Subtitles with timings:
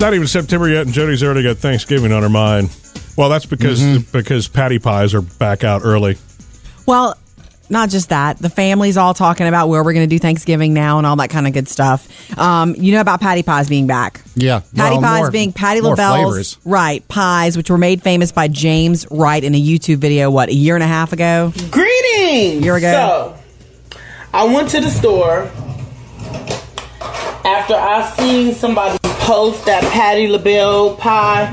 [0.00, 2.70] Not even September yet, and Jody's already got Thanksgiving on her mind.
[3.16, 6.16] Well, that's because because Patti pies are back out early.
[6.86, 7.16] Well,
[7.68, 8.38] not just that.
[8.38, 11.30] The family's all talking about where we're going to do Thanksgiving now and all that
[11.30, 12.38] kind of good stuff.
[12.38, 14.20] Um, you know about Patti pies being back.
[14.36, 14.60] Yeah.
[14.76, 16.22] Patti Well, pies more- being Patti more LaBelle's
[16.54, 16.58] flavors.
[16.64, 20.30] right pies, which were made famous by James Wright in a YouTube video.
[20.30, 21.52] What a year and a half ago.
[21.72, 22.64] Greetings.
[22.64, 23.34] Year ago.
[23.90, 23.98] So,
[24.32, 25.50] I went to the store
[27.68, 31.52] after I seen somebody post that Patti LaBelle pie.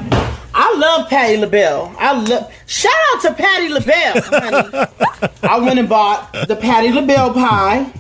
[0.53, 1.93] I love Patti LaBelle.
[1.97, 2.53] I love.
[2.65, 4.87] Shout out to Patti LaBelle, honey.
[5.43, 7.91] I went and bought the Patti LaBelle pie,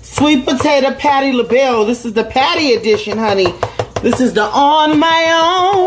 [0.00, 1.84] sweet potato Patti LaBelle.
[1.84, 3.52] This is the Patti edition, honey.
[4.04, 5.32] This is the on my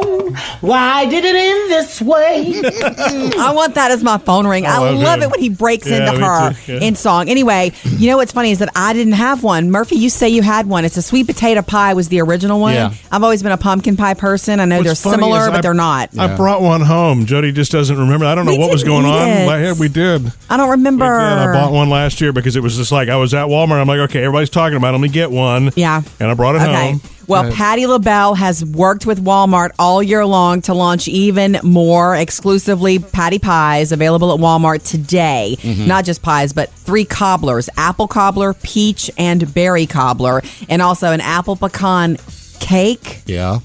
[0.03, 0.34] own.
[0.62, 2.59] Why did it end this way?
[3.39, 4.66] I want that as my phone ring.
[4.66, 5.03] I Oh, okay.
[5.03, 6.80] love it when he breaks Yeah, into her too, yeah.
[6.81, 7.30] in song.
[7.30, 9.70] Anyway, you know what's funny is that I didn't have one.
[9.70, 10.84] Murphy, you say you had one.
[10.84, 12.73] It's a sweet potato pie was the original one.
[12.73, 12.94] Yeah.
[13.11, 14.59] I've always been a pumpkin pie person.
[14.59, 16.17] I know What's they're similar, is but I- they're not.
[16.17, 17.25] I brought one home.
[17.27, 18.25] Jody just doesn't remember.
[18.25, 19.27] I don't know We what was going on.
[19.30, 19.45] it.
[19.45, 20.31] La- yeah, we did.
[20.49, 21.05] I don't remember.
[21.05, 21.49] We did.
[21.49, 23.80] I bought one last year because it was just like I was at Walmart.
[23.80, 24.89] I'm like, okay, everybody's talking about.
[24.89, 24.97] it.
[24.97, 25.72] Let me get one.
[25.75, 26.02] Yeah.
[26.20, 26.92] and I brought it Okay.
[26.94, 27.02] home.
[27.28, 33.00] Well, Patti LaBelle has worked with Walmart all year long to launch even more exclusively
[33.00, 35.58] Patti pies available at Walmart today.
[35.59, 35.88] Mm-hmm.
[35.88, 41.20] Not just pies, but three cobblers apple cobbler, peach, and berry cobbler, and also an
[41.22, 42.17] apple pecan
[42.61, 43.23] cake.
[43.25, 43.59] Yeah.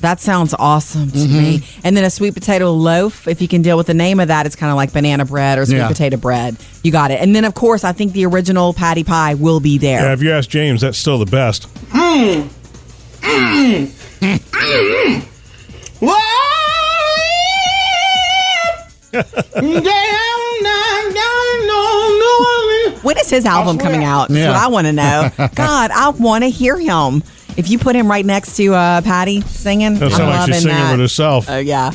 [0.00, 1.38] That sounds awesome to Mm-hmm.
[1.38, 1.62] me.
[1.82, 3.26] And then a sweet potato loaf.
[3.26, 5.58] If you can deal with the name of that, it's kind of like banana bread
[5.58, 5.88] or sweet Yeah.
[5.88, 6.56] potato bread.
[6.84, 7.20] You got it.
[7.20, 10.02] And then, of course, I think the original Patti pie will be there.
[10.02, 11.66] Yeah, if you ask James, that's still the best.
[23.02, 24.28] When is his album coming out?
[24.28, 24.48] That's Yeah.
[24.48, 25.30] what I want to know.
[25.54, 27.22] God, I want to hear him.
[27.56, 30.54] If you put him right next to uh, Patti singing, That I'm sounds like loving
[30.54, 30.90] she's singing that.
[30.92, 31.48] with herself.
[31.48, 31.92] Oh yeah.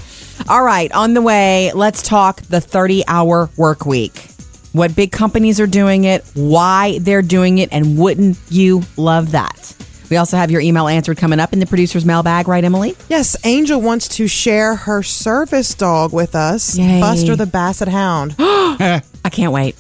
[0.49, 4.27] All right, on the way, let's talk the 30-hour work week.
[4.73, 9.75] What big companies are doing it, why they're doing it, and wouldn't you love that?
[10.13, 12.95] We also have your email answered coming up in the producer's mailbag, right, Emily?
[13.09, 17.01] Yes, Angel wants to share her service dog with us, Yay.
[17.01, 18.35] Buster the Basset Hound.
[18.39, 19.75] I can't wait.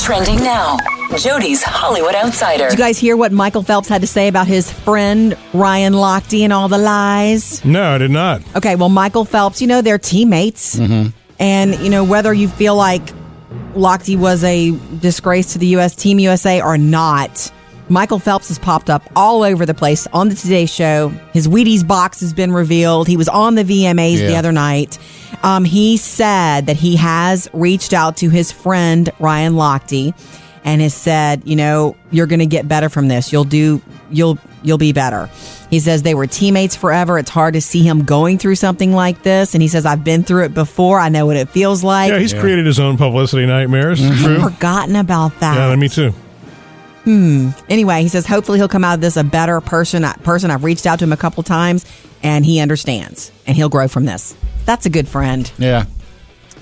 [0.00, 0.78] Trending now.
[1.18, 2.70] Jody's Hollywood Outsider.
[2.70, 6.40] Did you guys hear what Michael Phelps had to say about his friend Ryan Lochte
[6.44, 7.62] and all the lies?
[7.62, 8.40] No, I did not.
[8.56, 10.76] Okay, well, Michael Phelps, you know, they're teammates.
[10.76, 11.10] Mm-hmm.
[11.38, 13.02] And, you know, whether you feel like
[13.74, 15.94] Lochte was a disgrace to the U.S.
[15.94, 17.52] Team USA or not,
[17.88, 21.08] Michael Phelps has popped up all over the place on the Today Show.
[21.32, 23.06] His Wheaties box has been revealed.
[23.06, 24.98] He was on the VMAs the other night.
[25.42, 30.14] Um, he said that he has reached out to his friend Ryan Lochte
[30.64, 33.32] and has said, you know, you're going to get better from this.
[33.32, 33.80] You'll do,
[34.10, 35.30] you'll, you'll be better.
[35.70, 37.18] He says they were teammates forever.
[37.18, 39.54] It's hard to see him going through something like this.
[39.54, 40.98] And he says, I've been through it before.
[40.98, 42.10] I know what it feels like.
[42.10, 44.00] Yeah, he's created his own publicity nightmares.
[44.22, 44.40] True.
[44.40, 45.54] Forgotten about that.
[45.54, 46.12] Yeah, me too.
[47.06, 50.02] Anyway, he says hopefully he'll come out of this a better person.
[50.24, 51.84] Person I've reached out to him a couple times,
[52.22, 54.34] and he understands, and he'll grow from this.
[54.64, 55.50] That's a good friend.
[55.58, 55.86] Yeah.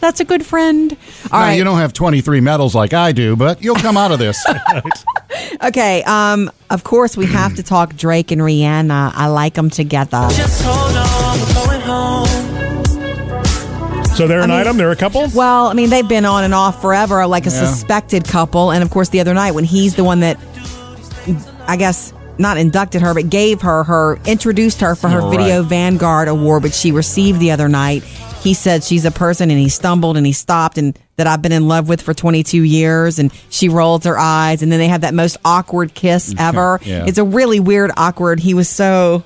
[0.00, 0.94] That's a good friend.
[1.32, 1.54] All now, right.
[1.54, 4.44] you don't have 23 medals like I do, but you'll come out of this.
[5.64, 6.02] okay.
[6.02, 6.50] Um.
[6.68, 9.12] Of course, we have to talk Drake and Rihanna.
[9.14, 10.28] I like them together.
[14.14, 14.76] So they're an item.
[14.76, 15.26] They're a couple.
[15.34, 17.66] Well, I mean, they've been on and off forever, like a Yeah.
[17.72, 18.70] suspected couple.
[18.70, 20.38] And of course, the other night when he's the one that,
[21.66, 25.28] I guess, not inducted her, but gave her her introduced her for her.
[25.30, 28.04] Video Vanguard Award, which she received the other night.
[28.42, 31.52] He said she's a person, and he stumbled and he stopped, and that I've been
[31.52, 33.18] in love with for 22 years.
[33.18, 36.78] And she rolls her eyes, and then they have that most awkward kiss ever.
[36.84, 37.04] Yeah.
[37.06, 38.38] It's a really weird, awkward.
[38.38, 39.22] He was so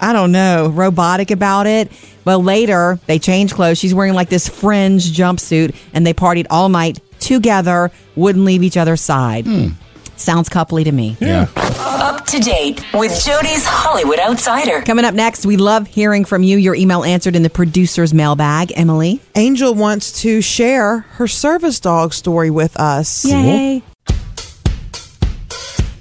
[0.00, 1.90] I don't know, robotic about it.
[2.24, 3.78] But later they changed clothes.
[3.78, 8.76] She's wearing like this fringe jumpsuit and they partied all night together, wouldn't leave each
[8.76, 9.46] other's side.
[9.46, 9.68] Hmm.
[10.16, 11.16] Sounds coupley to me.
[11.20, 11.48] Yeah.
[11.56, 14.82] Up to date with Jody's Hollywood Outsider.
[14.82, 16.56] Coming up next, we love hearing from you.
[16.56, 18.72] Your email answered in the producer's mailbag.
[18.76, 19.20] Emily.
[19.34, 23.24] Angel wants to share her service dog story with us.
[23.24, 23.82] Yay.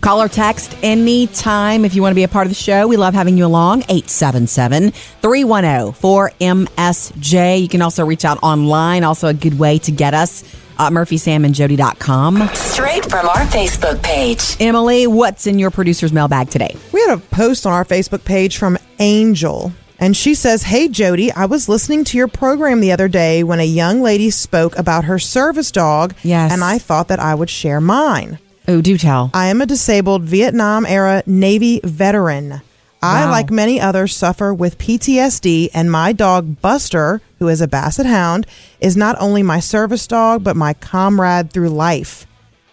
[0.03, 2.87] Call or text anytime if you want to be a part of the show.
[2.87, 3.83] We love having you along.
[3.83, 7.61] 877 310 4MSJ.
[7.61, 9.05] You can also reach out online.
[9.05, 10.43] Also, a good way to get us.
[10.77, 12.49] Uh, MurphySamandJody.com.
[12.53, 14.57] Straight from our Facebook page.
[14.59, 16.75] Emily, what's in your producer's mailbag today?
[16.91, 21.31] We had a post on our Facebook page from Angel, and she says, Hey Jody,
[21.31, 25.05] I was listening to your program the other day when a young lady spoke about
[25.05, 26.51] her service dog, Yes.
[26.51, 28.39] and I thought that I would share mine.
[28.67, 29.29] Oh, do tell.
[29.33, 32.61] I am a disabled Vietnam era Navy veteran.
[33.01, 33.31] I, Wow.
[33.31, 38.47] like many others, suffer with PTSD, and my dog Buster, who is a basset hound,
[38.79, 42.25] is not only my service dog, but my comrade through life.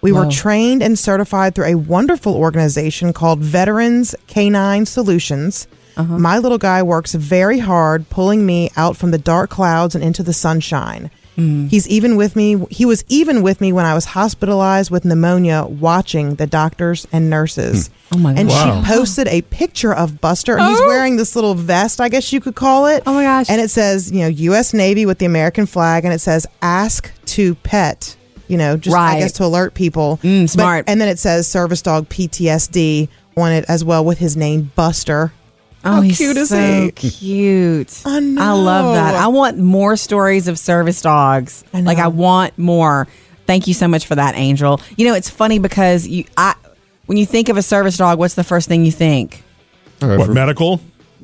[0.02, 5.66] We were trained and certified through a wonderful organization called Veterans Canine Solutions.
[5.96, 6.16] Uh-huh.
[6.16, 10.22] My little guy works very hard, pulling me out from the dark clouds and into
[10.22, 11.10] the sunshine.
[11.37, 11.69] Hmm.
[11.69, 12.62] He's even with me.
[12.71, 17.31] He was even with me when I was hospitalized with pneumonia, watching the doctors and
[17.31, 17.88] nurses.
[18.12, 18.41] Oh my God.
[18.41, 18.82] And Wow.
[18.82, 20.59] she posted a picture of Buster.
[20.59, 23.03] and He's wearing this little vest, I guess you could call it.
[23.06, 23.49] Oh my gosh.
[23.49, 24.75] And it says, you know, U.S.
[24.75, 28.17] Navy with the American flag, and it says "Ask to Pet."
[28.49, 29.15] You know, just Right.
[29.17, 30.19] I guess to alert people.
[30.25, 30.85] Mm, But- smart.
[30.88, 35.33] and then it says "Service Dog PTSD" on it as well with his name Buster.
[35.85, 36.91] Oh, How he's cute is so he?
[36.93, 38.03] cute.
[38.05, 38.43] I know.
[38.43, 39.15] I love that.
[39.15, 41.65] I want more stories of service dogs.
[41.73, 41.87] I know.
[41.87, 43.09] Like I want more.
[43.47, 44.81] Thank you so much for that, Angel.
[44.97, 46.55] You know, it's funny because you I
[47.06, 49.43] when you think of a service dog, what's the first thing you think?
[50.03, 50.81] Or What for, medical?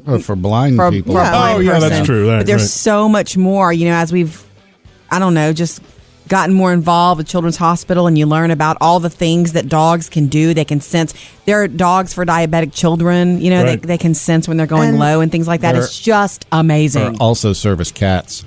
[0.06, 1.14] or for blind For, people.
[1.14, 1.30] for a Yeah.
[1.30, 2.30] blind Oh, yeah, that's true.
[2.30, 2.68] Right, but there's right.
[2.70, 4.42] so much more, you know, as we've
[5.10, 5.80] I don't know, just
[6.28, 10.08] gotten more involved with Children's Hospital and you learn about all the things that dogs
[10.08, 10.54] can do.
[10.54, 11.14] They can sense.
[11.44, 13.80] There are dogs for diabetic children, you know, Right.
[13.80, 15.76] they, they can sense when they're going And low and things like that.
[15.76, 17.18] It's just Or amazing.
[17.20, 18.44] also service cats.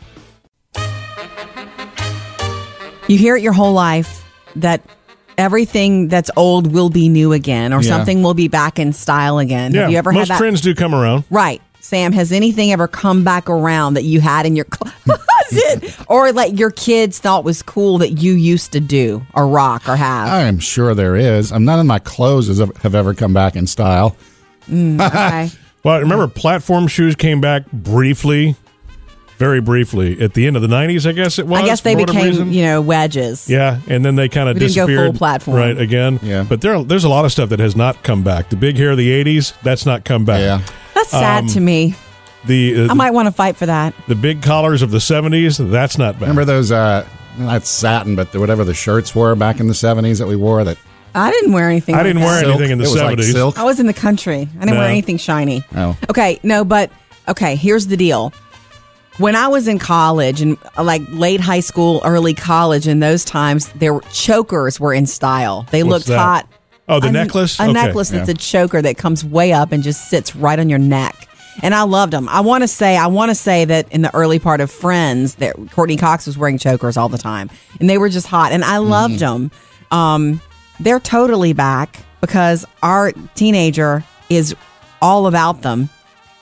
[3.09, 4.23] You hear it your whole life
[4.57, 4.83] that
[5.39, 7.89] everything that's old will be new again or Yeah.
[7.89, 9.73] something will be back in style again.
[9.73, 9.83] Yeah.
[9.83, 10.39] Have you ever most had that?
[10.39, 11.25] trends do come around.
[11.31, 11.63] Right.
[11.89, 16.59] Sam, has anything ever come back around that you had in your closet or like
[16.59, 20.29] your kids thought was cool that you used to do or rock or have?
[20.29, 21.51] I am sure there is.
[21.51, 24.17] I'm none of my clothes have ever come back in style.
[24.69, 25.49] Mm, okay.
[25.83, 28.55] Well, remember platform shoes came back briefly,
[29.39, 31.09] very briefly at the end of the '90s.
[31.09, 31.59] I guess it was.
[31.59, 32.53] I guess they became, reason.
[32.53, 33.49] you know, wedges.
[33.49, 35.15] Yeah, and then they kind of We didn't go full disappeared.
[35.17, 35.57] platform.
[35.57, 36.21] right again.
[36.23, 36.43] Yeah.
[36.47, 38.51] but there, there's a lot of stuff that has not come back.
[38.51, 40.41] The big hair of the '80s, that's not come back.
[40.41, 40.61] Yeah.
[40.99, 41.95] That's sad Um, to me.
[42.47, 43.95] The uh, I might want to fight for that.
[44.07, 46.23] the big collars of the '70s, that's not back.
[46.23, 47.07] Remember those, uh,
[47.39, 50.63] not satin, but the, whatever the shirts were back in the 70s that we wore
[50.65, 50.77] that
[51.15, 51.95] I didn't wear anything.
[51.95, 52.27] I like didn't that.
[52.27, 52.51] wear silk?
[52.55, 53.59] anything in the it was like 70s.
[53.59, 54.43] I was in the country.
[54.57, 54.81] I didn't No.
[54.81, 55.65] wear anything shiny.
[55.75, 55.97] Oh.
[56.11, 56.91] Okay, no, but
[57.29, 58.33] okay, here's the deal.
[59.19, 63.25] When I was in college and uh, like late high school, early college, in those
[63.25, 65.67] times, their chokers were in style.
[65.73, 66.19] They What's looked that?
[66.19, 66.49] hot.
[66.89, 67.59] Oh, the A- necklace?
[67.61, 67.73] A Okay.
[67.73, 68.35] necklace that's Yeah.
[68.35, 71.29] a choker that comes way up and just sits right on your neck.
[71.61, 72.29] And I loved them.
[72.31, 75.35] I want to say, I want to say that in the early part of Friends,
[75.37, 77.51] that Courteney Cox was wearing chokers all the time,
[77.81, 79.51] and they were just hot, and I loved them.
[79.91, 80.41] Um,
[80.79, 84.55] they're totally back because our teenager is
[85.03, 85.89] all about them.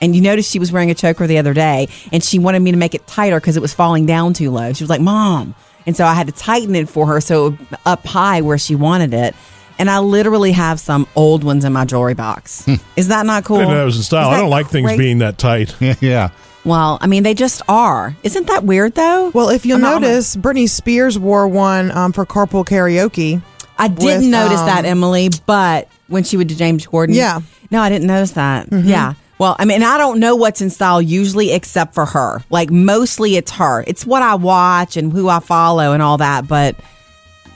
[0.03, 2.71] And you noticed she was wearing a choker the other day, and she wanted me
[2.71, 4.75] to make it tighter because it was falling down too low.
[4.75, 5.55] She was like, "Mom,"
[5.87, 8.59] and so I had to tighten it for her so it would up high where
[8.59, 9.35] she wanted it.
[9.78, 12.66] And I literally have some old ones in my jewelry box.
[12.97, 13.56] Is that not cool?
[13.56, 14.28] I didn't know that was in style.
[14.30, 14.99] I don't like things crazy?
[14.99, 15.75] being that tight.
[16.00, 16.30] yeah.
[16.64, 18.16] Well, I mean, they just are.
[18.23, 19.30] Isn't that weird though?
[19.30, 23.42] Well, if you'll I'm I'm not- notice, Britney Spears wore one um, for carpool karaoke.
[23.78, 27.14] I didn't with, notice um, that, Emily, but when she would do James Corden.
[27.14, 27.40] Yeah.
[27.71, 28.68] No, I didn't notice that.
[28.73, 29.14] Yeah.
[29.38, 32.42] Well, I mean, I don't know what's in style usually except for her.
[32.49, 33.85] Like, mostly it's her.
[33.87, 36.49] It's what I watch and who I follow and all that.
[36.49, 36.76] But,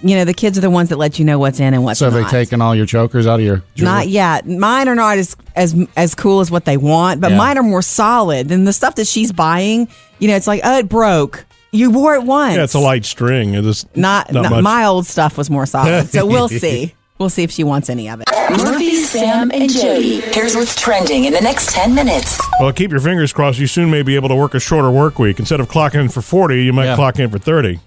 [0.03, 2.01] you know, the kids are the ones that let you know what's in and what's
[2.01, 2.11] not.
[2.11, 2.31] So they not.
[2.31, 3.93] taken all your chokers out of your jewelry?
[3.95, 4.47] Not yet.
[4.49, 7.37] Mine are not as as as cool as what they want, but Yeah.
[7.39, 9.89] mine are more solid than the stuff that she's buying.
[10.19, 11.45] You know, it's like, oh, it broke.
[11.73, 12.57] You wore it once.
[12.57, 13.55] Yeah, it's a light string.
[13.55, 16.09] It is Not, not not- my old stuff was more solid.
[16.11, 16.95] So we'll see.
[17.19, 18.29] We'll see if she wants any of it.
[18.51, 20.21] Murphy, Sam, and Jody.
[20.21, 22.41] Here's what's trending in the next 10 minutes.
[22.59, 23.59] Well, keep your fingers crossed.
[23.59, 25.39] You soon may be able to work a shorter work week.
[25.39, 26.95] Instead of clocking in for 40, you might Yeah.
[26.97, 27.79] clock in for 30.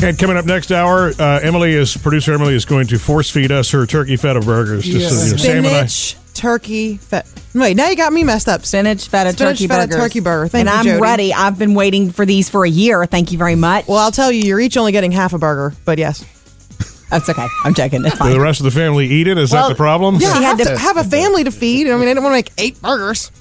[0.00, 2.32] And coming up next hour, uh, Emily is producer.
[2.32, 4.84] Emily is going to force feed us her turkey feta burgers.
[4.84, 7.22] Just so, you know, Sam and I- Spinach, turkey, fe-
[7.54, 8.64] Wait, now you got me messed up.
[8.64, 9.96] Spinach feta Spinach turkey feta burgers.
[9.96, 10.46] turkey burger.
[10.48, 11.02] Thank and you, I'm Jody.
[11.02, 11.34] ready.
[11.34, 13.04] I've been waiting for these for a year.
[13.06, 13.88] Thank you very much.
[13.88, 16.24] Well, I'll tell you, you're each only getting half a burger, but yes.
[17.10, 17.46] That's okay.
[17.64, 18.04] I'm joking.
[18.04, 19.36] It's Do the rest of the family eat it?
[19.38, 20.16] Is Well, that the problem?
[20.16, 21.88] Yeah, She I had have to- to have a family to feed.
[21.88, 23.32] I mean, I don't want to make eight burgers.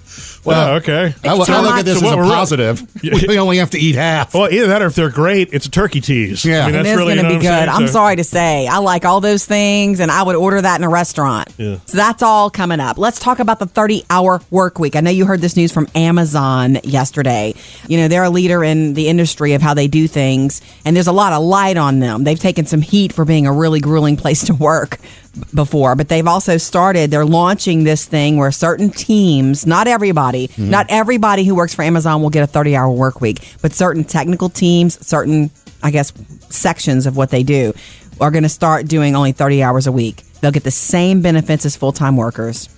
[0.56, 1.14] Oh, okay.
[1.24, 2.88] I, look- I look at this So as a positive.
[3.28, 4.34] we only have to eat half.
[4.34, 6.46] Well, either that or if they're great, it's a turkey tease.
[6.46, 6.62] Yeah.
[6.64, 7.48] I mean, that's really, going to you know be good.
[7.48, 8.68] Saying, I'm So- sorry to say.
[8.68, 11.50] I like all those things, and I would order that in a restaurant.
[11.58, 11.78] Yeah.
[11.86, 12.98] So that's all coming up.
[12.98, 14.96] Let's talk about the 30 hour work week.
[14.96, 17.54] I know you heard this news from Amazon yesterday.
[17.88, 21.08] You know, they're a leader in the industry of how they do things, and there's
[21.08, 22.24] a lot of light on them.
[22.24, 25.08] They've taken some heat for being a really grueling place to work b-
[25.54, 30.70] before, but they've also started, they're launching this thing where certain teams, not everybody, mm-hmm.
[30.70, 34.04] not everybody who works for Amazon will get a 30 hour work week, but certain
[34.04, 35.52] technical teams, certain,
[35.82, 36.14] I guess,
[36.50, 37.74] sections of what they do
[38.20, 40.24] are going to start doing only 30 hours a week.
[40.42, 42.70] They'll get the same benefits as full time workers,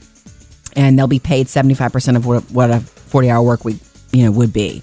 [0.75, 3.77] and they'll be paid 75% of what, what a 40 hour work week
[4.11, 4.81] you know would be.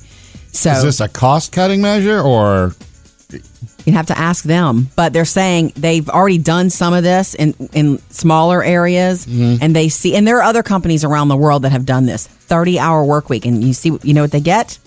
[0.53, 2.75] So Is this a cost cutting measure or
[3.87, 7.55] you have to ask them, but they're saying they've already done some of this in
[7.73, 9.63] in smaller areas, mm-hmm.
[9.63, 10.17] and they see.
[10.17, 13.29] And there are other companies around the world that have done this thirty hour work
[13.29, 14.79] week, and you see, you know what they get?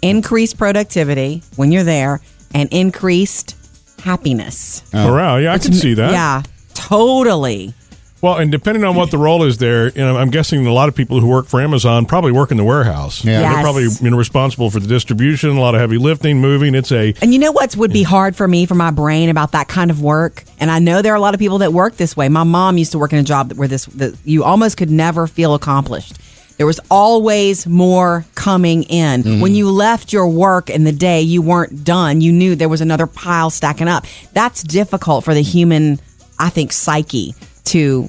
[0.00, 2.22] Increased productivity when you're there,
[2.54, 3.54] and increased
[4.02, 4.82] happiness.
[4.94, 5.10] Oh.
[5.10, 6.10] Morale, yeah, I can see that.
[6.10, 6.42] Yeah,
[6.74, 7.74] totally.
[8.22, 10.88] Well, and depending on what the role is there, you know, I'm guessing a lot
[10.88, 13.24] of people who work for Amazon probably work in the warehouse.
[13.24, 13.40] Yeah.
[13.40, 13.52] Yes.
[13.52, 16.76] They're probably you know, responsible for the distribution, a lot of heavy lifting, moving.
[16.76, 19.50] It's a And you know what would be hard for me, for my brain, about
[19.52, 20.44] that kind of work?
[20.60, 22.28] And I know there are a lot of people that work this way.
[22.28, 25.26] My mom used to work in a job where this that you almost could never
[25.26, 26.16] feel accomplished.
[26.58, 29.24] There was always more coming in.
[29.24, 29.40] Mm-hmm.
[29.40, 32.20] When you left your work in the day, you weren't done.
[32.20, 34.06] You knew there was another pile stacking up.
[34.32, 35.98] That's difficult for the human,
[36.38, 38.08] I think, psyche to,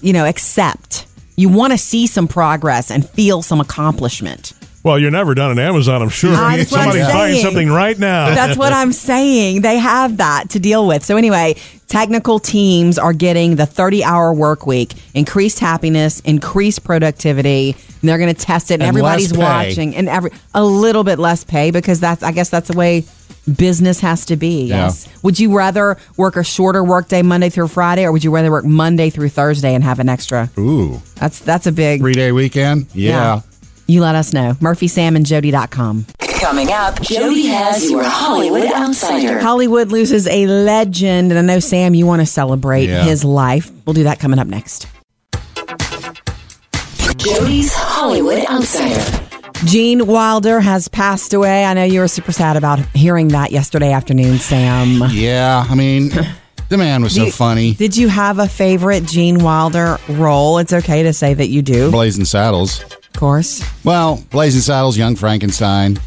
[0.00, 1.06] you know, accept.
[1.36, 4.52] You want to see some progress and feel some accomplishment.
[4.84, 6.34] well, you're never done at Amazon, I'm sure.
[6.34, 7.44] Ah, that's what I'm Somebody's buying saying.
[7.44, 8.34] something right now.
[8.34, 9.62] That's what I'm saying.
[9.62, 11.04] They have that to deal with.
[11.04, 11.54] So anyway,
[11.88, 17.70] technical teams are getting the 30 hour work week, increased happiness, increased productivity.
[18.00, 21.18] And they're going to test it and, And everybody's watching and every a little bit
[21.18, 23.04] less pay because that's I guess that's the way
[23.56, 24.64] business has to be.
[24.66, 24.84] Yeah.
[24.84, 25.08] Yes.
[25.22, 28.50] Would you rather work a shorter work day Monday through Friday or would you rather
[28.50, 30.50] work Monday through Thursday and have an extra?
[30.58, 32.86] ooh That's that's a big three day weekend?
[32.94, 33.40] Yeah.
[33.88, 34.54] You let us know.
[34.60, 36.06] MurphySamandJody.com.
[36.40, 39.38] Coming up, Jody has your Hollywood Outsider.
[39.40, 43.04] Hollywood loses a legend, and I know Sam, you want to celebrate Yeah.
[43.04, 43.70] his life.
[43.84, 44.86] We'll do that coming up next.
[47.16, 49.20] Jody's Hollywood Outsider.
[49.64, 51.64] Gene Wilder has passed away.
[51.64, 55.02] I know you were super sad about hearing that yesterday afternoon, Sam.
[55.10, 55.64] Yeah.
[55.68, 56.10] I mean,
[56.68, 57.74] the man was so funny.
[57.74, 60.58] Did you have a favorite Gene Wilder role?
[60.58, 62.82] It's okay to say that you do, Blazing Saddles.
[62.82, 63.64] Of course.
[63.84, 65.98] Well, Blazing Saddles, Young Frankenstein.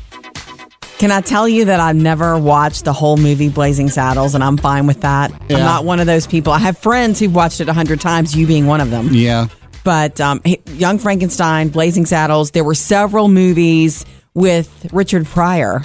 [0.97, 4.57] Can I tell you that I've never watched the whole movie Blazing Saddles, and I'm
[4.57, 5.31] fine with that.
[5.49, 5.57] Yeah.
[5.57, 6.51] I'm not one of those people.
[6.53, 9.09] I have friends who've watched it a hundred times, you being one of them.
[9.11, 9.47] Yeah.
[9.85, 10.41] But um,
[10.73, 15.83] Young Frankenstein, Blazing Saddles, there were several movies with Richard Pryor,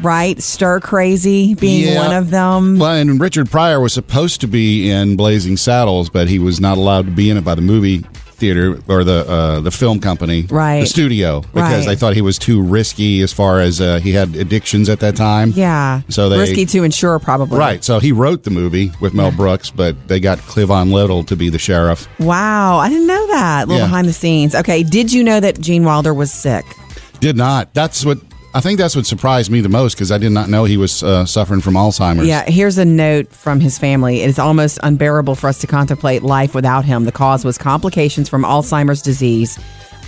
[0.00, 0.40] right?
[0.42, 2.06] Stir Crazy being Yeah.
[2.06, 2.78] one of them.
[2.78, 6.78] Well, and Richard Pryor was supposed to be in Blazing Saddles, but he was not
[6.78, 8.04] allowed to be in it by the movie
[8.36, 10.80] theater or the uh, the film company, Right.
[10.80, 11.86] The studio, because Right.
[11.86, 15.16] they thought he was too risky as far as uh, he had addictions at that
[15.16, 15.52] time.
[15.56, 16.02] yeah.
[16.08, 17.58] So they Risky to insure, probably.
[17.58, 17.82] Right.
[17.82, 21.48] So he wrote the movie with Mel Brooks, but they got Cleavon Little to be
[21.48, 22.06] the sheriff.
[22.20, 22.78] Wow.
[22.78, 23.64] I didn't know that.
[23.64, 23.86] A little Yeah.
[23.86, 24.54] behind the scenes.
[24.54, 24.82] Okay.
[24.82, 26.64] Did you know that Gene Wilder was sick?
[27.20, 27.72] Did not.
[27.72, 28.18] That's what
[28.56, 28.78] I think.
[28.78, 31.60] That's what surprised me the most because I did not know he was uh, suffering
[31.60, 32.26] from Alzheimer's.
[32.26, 34.22] Yeah, here's a note from his family.
[34.22, 37.04] It is almost unbearable for us to contemplate life without him.
[37.04, 39.56] The cause was complications from Alzheimer's disease,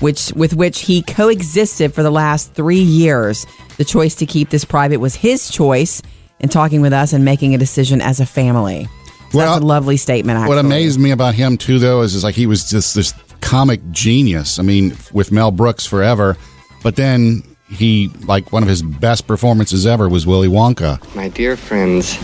[0.00, 3.44] which with which he coexisted for the last three years.
[3.76, 6.00] The choice to keep this private was his choice
[6.40, 8.88] in talking with us and making a decision as a family.
[9.30, 10.38] So Well, that's a lovely statement.
[10.38, 10.56] Actually.
[10.56, 13.12] What amazed me about him too, though, is, is like he was just this
[13.42, 14.58] comic genius.
[14.58, 16.38] I mean, with Mel Brooks forever,
[16.82, 20.98] but then he like one of his best performances ever was Willy Wonka.
[21.14, 22.18] My dear friends,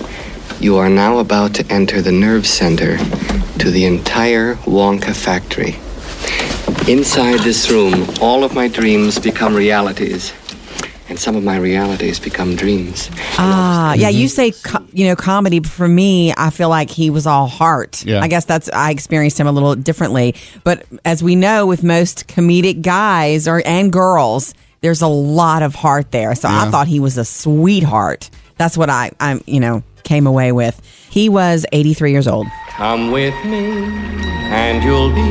[0.61, 2.97] you are now about to enter the nerve center
[3.59, 5.77] to the entire Wonka factory.
[6.91, 10.33] Inside this room, all of my dreams become realities,
[11.09, 13.11] and some of my realities become dreams.
[13.39, 14.09] Ah, yeah.
[14.11, 15.61] You say co- you know comedy.
[15.61, 18.05] but For me, I feel like he was all heart.
[18.05, 18.21] Yeah.
[18.21, 20.35] I guess that's I experienced him a little differently.
[20.63, 24.53] But as we know, with most comedic guys or and girls,
[24.85, 26.35] there's a lot of heart there.
[26.35, 28.29] So I thought he was a sweetheart.
[28.59, 30.79] That's what I I'm, you know came away with.
[31.09, 32.47] He was 83 years old.
[32.69, 33.87] Come with me,
[34.53, 35.23] and you'll be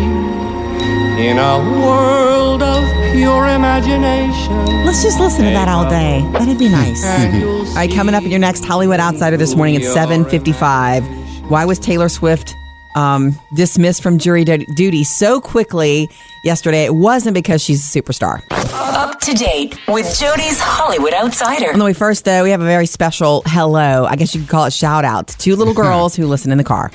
[1.21, 2.83] in a world of
[3.13, 4.65] pure imagination.
[4.83, 6.27] Let's just listen to that all day.
[6.33, 7.05] That'd be nice.
[7.05, 11.03] And you'll All right, coming up in your next Hollywood Outsider this morning at 7:55.
[11.51, 12.55] Why was Taylor Swift
[12.95, 16.09] um, dismissed from jury duty so quickly
[16.43, 16.85] yesterday?
[16.85, 18.41] It wasn't because she's a superstar.
[18.51, 21.71] Up to date with Jody's Hollywood Outsider.
[21.71, 24.05] On the way first, though, we have a very special hello.
[24.05, 26.57] I guess you could call it shout out to two little girls who listen in
[26.57, 26.91] the car.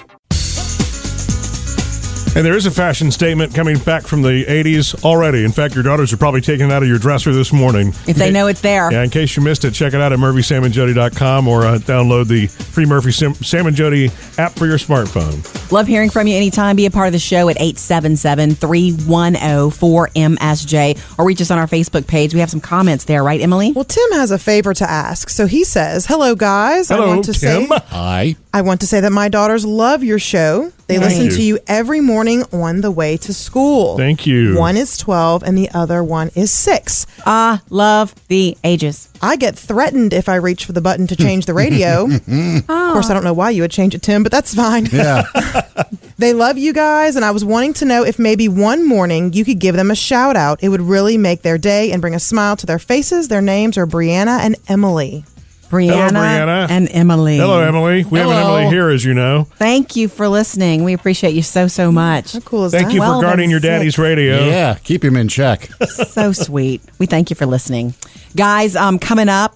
[2.37, 5.45] And there is a fashion statement coming back from the 80s already.
[5.45, 7.89] In fact, your daughters are probably taking it out of your dresser this morning.
[8.07, 8.93] If they know it's there.
[8.93, 12.47] Yeah, in case you missed it, check it out at murphysamandjody.com or uh, download the
[12.47, 15.43] free Murphy Sam, Sam and Jody app for your smartphone.
[15.73, 16.77] Love hearing from you anytime.
[16.77, 21.67] Be a part of the show at 877 310 4MSJ or reach us on our
[21.67, 22.35] Facebook page.
[22.35, 23.73] We have some comments there, right, Emily?
[23.73, 25.29] Well, Tim has a favor to ask.
[25.29, 26.91] So he says, Hello, guys.
[26.91, 27.67] I Hello, want to Tim.
[27.67, 28.37] say Hi.
[28.59, 30.73] I want to say that my daughters love your show.
[30.89, 31.31] They Thank listen you.
[31.31, 33.97] to you every morning on the way to school.
[33.97, 34.59] Thank you.
[34.59, 37.07] One is 12 and the other one is 6.
[37.25, 39.09] Ah, love the ages.
[39.23, 42.09] I get threatened if I reach for the button to change the radio.
[42.69, 44.87] Of course, I don't know why you would change it, Tim, but that's fine.
[44.87, 45.23] Yeah.
[46.19, 49.45] They love you guys, and I was wanting to know if maybe one morning you
[49.45, 50.61] could give them a shout out.
[50.65, 53.29] It would really make their day and bring a smile to their faces.
[53.29, 55.25] Their names are Brianna and Emily.
[55.71, 56.71] Brianna, Brianna.
[56.71, 57.37] and Emily.
[57.37, 58.05] Hello, Emily.
[58.05, 59.45] We have an Emily here, as you know.
[59.57, 60.85] Thank you for listening.
[60.85, 62.33] We appreciate you so, so much.
[62.33, 62.95] How cool is Thank that?
[62.95, 63.99] you Well, for guarding your daddy's six.
[63.99, 64.47] radio.
[64.47, 64.77] yeah.
[64.83, 65.69] Keep him in check.
[65.89, 66.81] so sweet.
[66.99, 67.95] We thank you for listening.
[68.37, 69.55] Guys, um, coming up,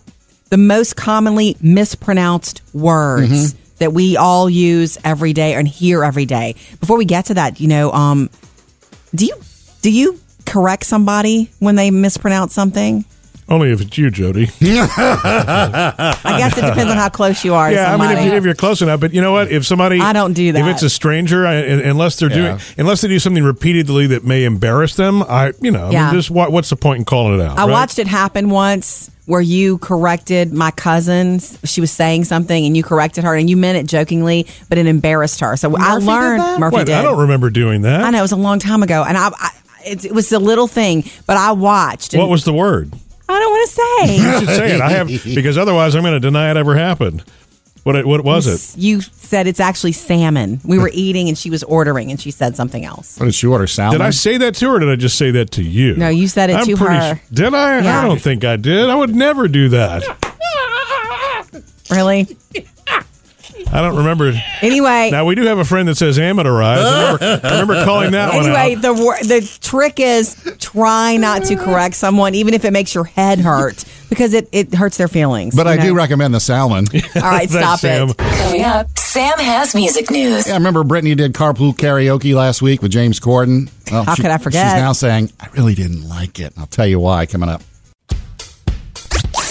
[0.50, 6.56] the most commonly mispronounced words that we all use every day and hear every day.
[6.78, 8.28] Before we get to that, you know, um,
[9.14, 9.34] do you
[9.80, 13.04] do you correct somebody when they mispronounce something?
[13.48, 14.48] Only if it's you, Jody.
[14.60, 18.20] I guess it depends on how close you are to Yeah, I mean, somebody.
[18.26, 19.50] if, you, if you're close enough, but you know what?
[19.50, 20.70] If somebody, I don't do that If that.
[20.74, 22.36] it's a stranger, I, un- unless they're Yeah.
[22.36, 26.04] doing, unless they do something repeatedly that may embarrass them, I, you know, I Yeah.
[26.06, 27.58] mean, just what, what's the point in calling it out?
[27.58, 27.70] I right?
[27.70, 31.38] watched it happen once where you corrected my cousin.
[31.64, 34.86] She was saying something and you corrected her and you meant it jokingly, but it
[34.86, 35.56] embarrassed her.
[35.56, 36.60] So I Murphy did learned that?
[36.60, 36.94] Murphy Wait, did.
[36.94, 38.02] I don't remember doing that.
[38.02, 39.50] I know it was a long time ago, and I, I
[39.84, 42.14] it, it was a little thing, but I watched.
[42.14, 42.92] and What was the word?
[43.28, 44.16] I don't want to say.
[44.16, 44.38] You say.
[44.40, 44.80] should say it.
[44.80, 47.24] I have because otherwise I'm going to deny it ever happened.
[47.84, 48.80] What it, what was it?
[48.80, 50.60] You said it's actually salmon.
[50.64, 53.18] We were eating, and she was ordering, and she said something else.
[53.18, 53.66] What did she order?
[53.66, 53.98] Salmon?
[53.98, 54.76] Did I say that to her?
[54.76, 55.96] or Did I just say that to you?
[55.96, 57.16] No, you said it I'm to pretty her.
[57.16, 57.80] su- did I?
[57.80, 58.00] Yeah.
[58.00, 58.88] I don't think I did.
[58.88, 60.04] I would never do that.
[61.90, 62.36] Really?
[63.70, 64.32] I don't remember.
[64.60, 66.78] Anyway, Now we do have a friend that says amateurize.
[66.78, 71.56] I remember, I remember calling that one anyway, the the trick is try not to
[71.56, 75.54] correct someone, even if it makes your head hurt, because it, it hurts their feelings.
[75.54, 76.86] But you I do recommend the salmon.
[77.16, 78.10] All right, Thanks, stop Sam.
[78.10, 78.16] it.
[78.18, 80.46] Coming up, Sam has music news.
[80.46, 83.70] Yeah, I remember Britney did carpool karaoke last week with James Corden.
[83.90, 84.66] Well, How could I forget?
[84.66, 86.52] She's now saying, I really didn't like it.
[86.56, 87.62] I'll tell you why coming up.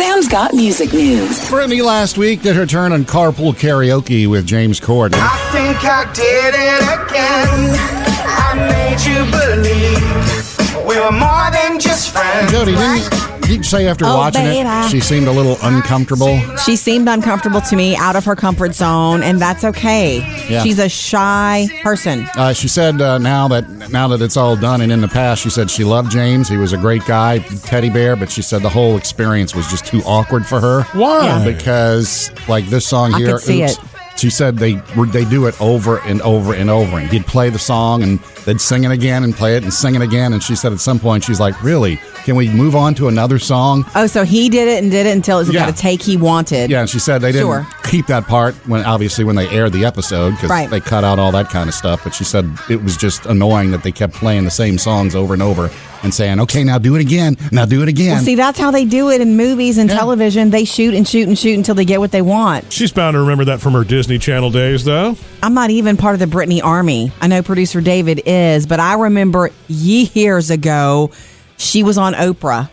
[0.02, 1.30] Sam's got music news.
[1.48, 5.14] Britney last week did her turn on carpool karaoke with James Corden.
[5.14, 7.78] I think I did it again.
[8.26, 12.52] I made you believe we were more than just friends.
[12.52, 14.68] Jody, didn't you, you say after Oh, watching baby.
[14.68, 16.40] it, she seemed a little uncomfortable?
[16.58, 20.20] She seemed uncomfortable to me, out of her comfort zone, and that's okay.
[20.50, 20.64] Yeah.
[20.64, 22.28] She's a shy person.
[22.36, 25.42] Uh, she said uh, now that now that it's all done and in the past,
[25.42, 26.48] she said she loved James.
[26.50, 29.86] He was a great guy, teddy bear, but she said the whole experience was just
[29.86, 30.84] too awkward for her.
[30.94, 31.26] Why?
[31.26, 31.44] Yeah.
[31.46, 33.80] Because like this song I here, could see Oops, it.
[34.22, 34.74] She said they
[35.08, 38.62] they do it over and over and over, and he'd play the song and they'd
[38.62, 40.32] sing it again and play it and sing it again.
[40.32, 42.00] And she said at some point she's like, "Really?
[42.24, 45.16] Can we move on to another song?" Oh, so he did it and did it
[45.16, 45.66] until it was Yeah.
[45.72, 46.70] the take he wanted.
[46.70, 47.68] Yeah, and she said they didn't Sure.
[47.84, 50.70] keep that part when obviously when they aired the episode because Right.
[50.70, 52.02] they cut out all that kind of stuff.
[52.04, 55.34] But she said it was just annoying that they kept playing the same songs over
[55.34, 55.72] and over
[56.04, 57.38] and saying, "Okay, now do it again.
[57.52, 60.50] Now do it again." Well, see, that's how they do it in movies and television.
[60.50, 62.72] They shoot and shoot and shoot until they get what they want.
[62.72, 65.16] She's bound to remember that from her Disney Channel days, though.
[65.44, 67.12] I'm not even part of the Britney army.
[67.22, 71.12] I know producer David is, but I remember years ago,
[71.58, 72.70] she was on Oprah.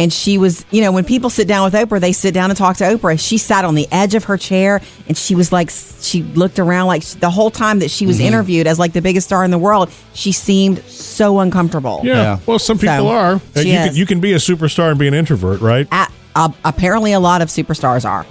[0.00, 2.56] And she was, you know, when people sit down with Oprah, they sit down and
[2.56, 3.20] talk to Oprah.
[3.20, 6.86] She sat on the edge of her chair and she was like, she looked around
[6.86, 9.58] like the whole time that she was interviewed as like the biggest star in the
[9.58, 9.90] world.
[10.14, 12.00] She seemed so uncomfortable.
[12.02, 12.14] Yeah.
[12.14, 12.38] Yeah.
[12.46, 13.34] Well, some people So, are.
[13.34, 13.86] Uh, she you, is.
[13.88, 15.86] can, you can be a superstar and be an introvert, right?
[15.92, 18.24] A- uh, apparently, a lot of superstars are.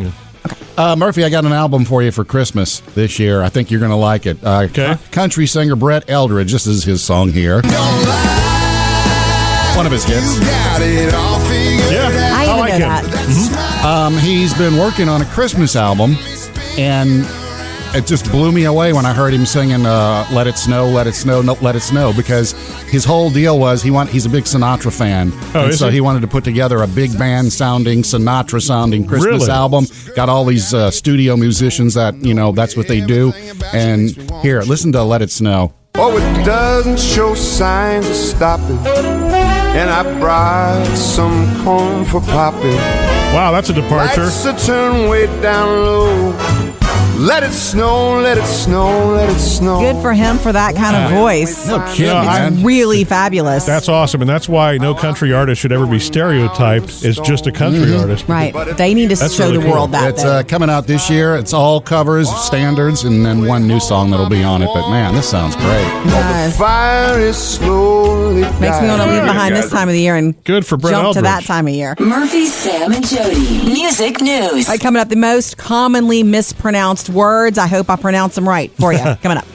[0.77, 3.43] Uh, Murphy, I got an album for you for Christmas this year.
[3.43, 4.43] I think you're going to like it.
[4.43, 4.95] Uh, Okay.
[5.11, 6.51] country singer Brett Eldredge.
[6.51, 7.61] This is his song here.
[9.79, 10.37] One of his hits.
[10.41, 10.75] Yeah.
[10.77, 12.81] I even like know him.
[12.81, 13.85] that.
[13.85, 16.17] Um, he's been working on a Christmas album,
[16.77, 17.25] and
[17.95, 21.07] it just blew me away when I heard him singing uh, "Let It Snow, Let
[21.07, 22.51] It Snow, no, Let It Snow" because
[22.89, 25.87] his whole deal was he want he's a big Sinatra fan, Oh, and is so
[25.87, 25.93] he?
[25.95, 29.49] he wanted to put together a big band sounding Sinatra sounding Christmas Really?
[29.51, 29.85] album.
[30.13, 33.31] Got all these uh, studio musicians that you know that's what they do.
[33.73, 34.09] And
[34.41, 39.28] here, listen to "Let It Snow." Oh, it doesn't show signs of stopping.
[39.77, 42.75] And I brought some corn for popping.
[43.33, 44.23] Wow, that's a departure.
[44.23, 46.68] Lights to turn way down low.
[47.19, 49.79] Let it snow, let it snow, let it snow.
[49.81, 51.67] Good for him for that kind of voice.
[51.67, 53.65] No kidding, No, I- Really fabulous.
[53.65, 57.51] That's awesome, and that's why no country artist should ever be stereotyped as just a
[57.51, 58.23] country artist.
[58.29, 58.53] right.
[58.77, 59.71] They need to That's show really the cool.
[59.73, 60.11] world that.
[60.11, 60.31] It's though.
[60.37, 61.35] uh, coming out this year.
[61.35, 64.69] It's all covers, standards, and then one new song that'll be on it.
[64.73, 65.65] But man, this sounds great.
[66.05, 66.57] Does.
[66.57, 70.41] Fire is slowly Makes me want to leave behind this time of the year and
[70.45, 71.95] Good for Brett jump to that time of year.
[71.99, 73.65] Murphy, Sam, and Jody.
[73.65, 74.67] Music news.
[74.69, 77.57] All right, coming up, the most commonly mispronounced words.
[77.57, 78.99] I hope I pronounce them right for you.
[79.21, 79.45] coming up.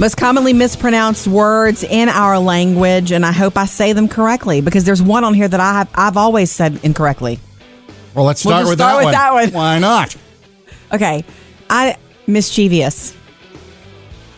[0.00, 4.84] Most commonly mispronounced words in our language, and I hope I say them correctly because
[4.84, 7.38] there's one on here that I have, I've always said incorrectly.
[8.14, 9.12] Well, let's We'll start just with start that with one.
[9.12, 9.52] that one.
[9.52, 10.16] Why not?
[10.92, 11.24] Okay,
[11.70, 13.14] I mischievous.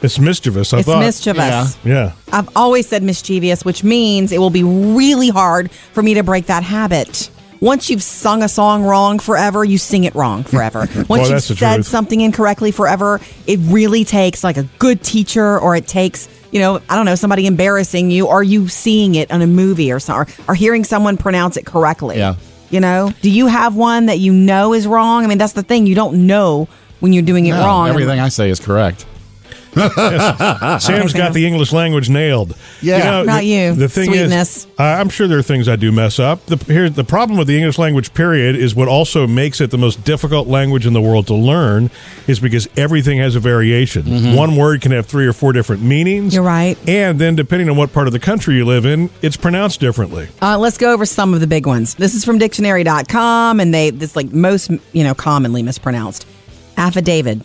[0.02, 0.74] It's mischievous.
[0.74, 1.00] I it's thought.
[1.00, 1.78] mischievous.
[1.82, 2.12] Yeah.
[2.30, 6.46] I've always said mischievous, which means it will be really hard for me to break
[6.46, 7.30] that habit.
[7.64, 10.80] Once you've sung a song wrong forever, you sing it wrong forever.
[10.94, 11.86] Once Well, you've said truth.
[11.86, 16.80] something incorrectly forever, it really takes like a good teacher or it takes, you know,
[16.90, 20.12] I don't know, somebody embarrassing you or you seeing it on a movie or, so,
[20.12, 22.18] or, or hearing someone pronounce it correctly.
[22.18, 22.34] Yeah.
[22.68, 25.24] You know, do you have one that you know is wrong?
[25.24, 25.86] I mean, that's the thing.
[25.86, 26.68] You don't know
[27.00, 27.88] when you're doing it No, wrong.
[27.88, 29.06] Everything I say is correct.
[29.74, 32.54] Sam's got the English language nailed.
[32.80, 33.22] Yeah.
[33.22, 34.56] Not the, you, The thing sweetness.
[34.58, 36.44] is, I- I'm sure there are things I do mess up.
[36.46, 39.78] The, here, the problem with the English language, period, is what also makes it the
[39.78, 41.90] most difficult language in the world to learn,
[42.26, 44.34] is because everything has a variation.
[44.36, 46.28] One word can have three or four different meanings.
[46.32, 46.34] Mm-hmm.
[46.34, 46.78] You're right.
[46.88, 50.28] And then, depending on what part of the country you live in, it's pronounced differently.
[50.40, 51.94] Uh, let's go over some of the big ones.
[51.94, 56.26] This is from dictionary.com, and they this like most you know commonly mispronounced.
[56.76, 57.40] Affidavit,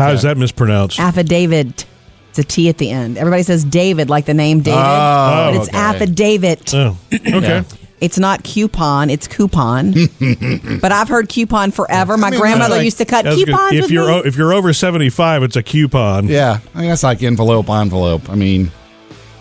[0.00, 0.98] How is that mispronounced?
[0.98, 1.86] affidavit.
[2.30, 3.18] It's a T at the end.
[3.18, 5.76] Everybody says David, like the name David, oh, but it's okay.
[5.76, 6.74] affidavit.
[6.74, 7.64] oh, okay.
[8.00, 9.92] It's not coupon, it's coupon.
[10.80, 12.16] but I've heard coupon forever.
[12.16, 13.46] My I mean, grandmother like- used to cut That's good.
[13.48, 14.12] coupons If with you're me.
[14.14, 16.28] o- if you're over 75, it's a coupon.
[16.28, 18.30] Yeah, I mean, that's like envelope, envelope.
[18.30, 18.70] I mean,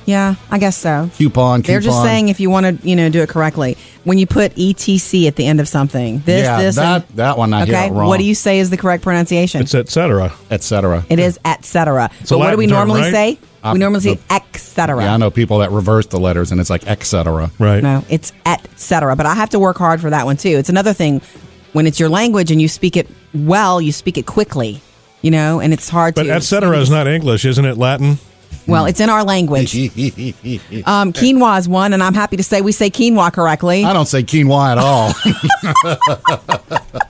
[0.06, 1.10] yeah, I guess so.
[1.16, 1.62] coupon, coupon.
[1.62, 3.78] They're just saying if you want to, you know, do it correctly.
[4.04, 7.38] When you put etc at the end of something, this, yeah, this, that and, that
[7.38, 7.88] one I hear okay.
[7.88, 8.08] it wrong.
[8.08, 9.62] What do you say is the correct pronunciation?
[9.62, 10.34] It's etc.
[10.50, 11.06] etc.
[11.10, 12.10] It is et cetera.
[12.24, 13.14] a But what do we Latin term, normally right?
[13.14, 13.40] say?
[13.62, 15.04] Uh, we normally say the- et cetera.
[15.04, 17.52] Yeah, I know people that reverse the letters, and it's like etc.
[17.60, 17.84] Right.
[17.84, 19.16] No, it's et cetera.
[19.16, 20.58] But I have to work hard for that one too.
[20.58, 21.22] It's another thing
[21.74, 24.82] when it's your language and you speak it well, you speak it quickly,
[25.22, 26.32] you know, and it's hard But to.
[26.32, 26.78] etc.
[26.80, 27.78] is not English, isn't it?
[27.78, 28.18] Latin.
[28.70, 29.74] Well, it's in our language.
[30.86, 33.84] Um, quinoa is one, and I'm happy to say we say quinoa correctly.
[33.84, 35.14] I don't say quinoa at all.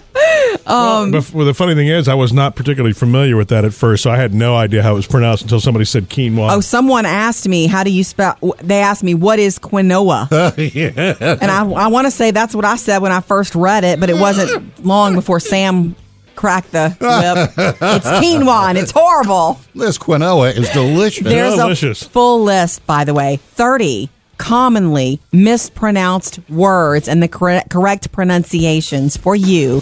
[0.66, 3.74] Um, But well, the funny thing is, I was not particularly familiar with that at
[3.74, 6.52] first, so I had no idea how it was pronounced until somebody said quinoa.
[6.52, 8.38] Oh, someone asked me, how do you spell?
[8.62, 10.28] They asked me, what is quinoa?
[11.42, 14.00] And I, I want to say that's what I said when I first read it,
[14.00, 15.96] but it wasn't long before Sam
[16.40, 17.54] cracked the whip.
[17.82, 19.60] It's quinoa and it's horrible.
[19.76, 21.26] this quinoa is delicious.
[21.26, 22.04] There's Delicious.
[22.04, 29.18] a full list, by the way 30 commonly mispronounced words and the correct, correct pronunciations
[29.18, 29.82] for you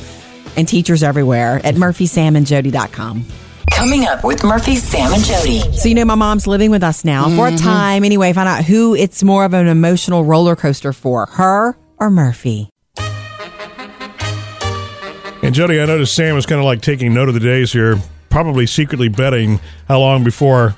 [0.57, 3.25] and teachers everywhere at murphysamandjody.com.
[3.71, 5.59] Coming up with Murphy, Sam, and Jody.
[5.73, 7.63] So you know my mom's living with us now for a mm-hmm.
[7.63, 8.03] time.
[8.03, 12.69] Anyway, find out who it's more of an emotional roller coaster for, her or Murphy.
[15.47, 17.95] And Jody, I noticed Sam was kind of like taking note of the days here,
[18.29, 20.75] probably secretly betting how long before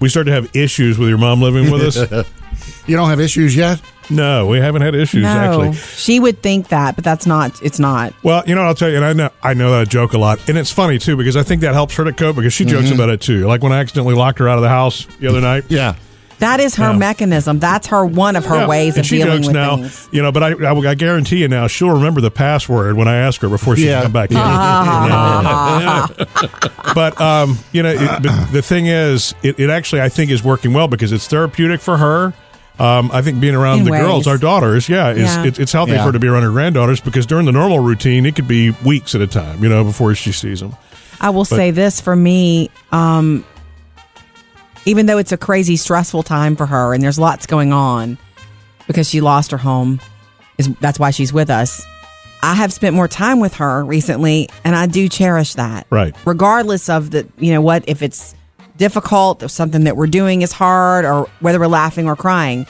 [0.00, 2.28] we start to have issues with your mom living with us.
[2.86, 3.80] You don't have issues yet?
[4.10, 5.72] no, we haven't had issues no, actually.
[5.72, 7.60] she would think that, but that's not.
[7.62, 8.12] It's not.
[8.22, 10.46] Well, you know, I'll tell you, and I know I know that joke a lot,
[10.48, 12.84] and it's funny too because I think that helps her to cope because she jokes
[12.84, 12.94] mm-hmm.
[12.94, 13.46] about it too.
[13.46, 15.64] Like when I accidentally locked her out of the house the other night.
[15.70, 15.96] Yeah.
[16.42, 16.98] That is her Yeah.
[16.98, 17.60] mechanism.
[17.60, 20.08] That's her one of her Yeah, ways and of she dealing jokes with now, things.
[20.10, 20.32] you know.
[20.32, 23.48] But I, I, I guarantee you now, she'll remember the password when I ask her
[23.48, 24.02] before she Yeah.
[24.02, 24.36] can come back in.
[26.94, 30.42] but um, you know, it, but the thing is, it, it actually I think is
[30.42, 32.32] working well because it's therapeutic for her.
[32.78, 34.00] Um, I think being around In the ways.
[34.00, 35.44] girls, our daughters, yeah, is Yeah.
[35.44, 35.98] It, it's healthy Yeah.
[35.98, 38.70] for her to be around her granddaughters because during the normal routine, it could be
[38.84, 40.74] weeks at a time, you know, before she sees them.
[41.20, 43.44] I will say this for me, um,
[44.84, 48.18] even though it's a crazy stressful time for her and there's lots going on
[48.86, 50.00] because she lost her home,
[50.58, 51.84] is that's why she's with us.
[52.42, 55.86] I have spent more time with her recently, and I do cherish that.
[55.90, 56.14] Right.
[56.26, 58.34] Regardless of the, you know, what if it's
[58.76, 62.66] difficult, if something that we're doing is hard, or whether we're laughing or crying,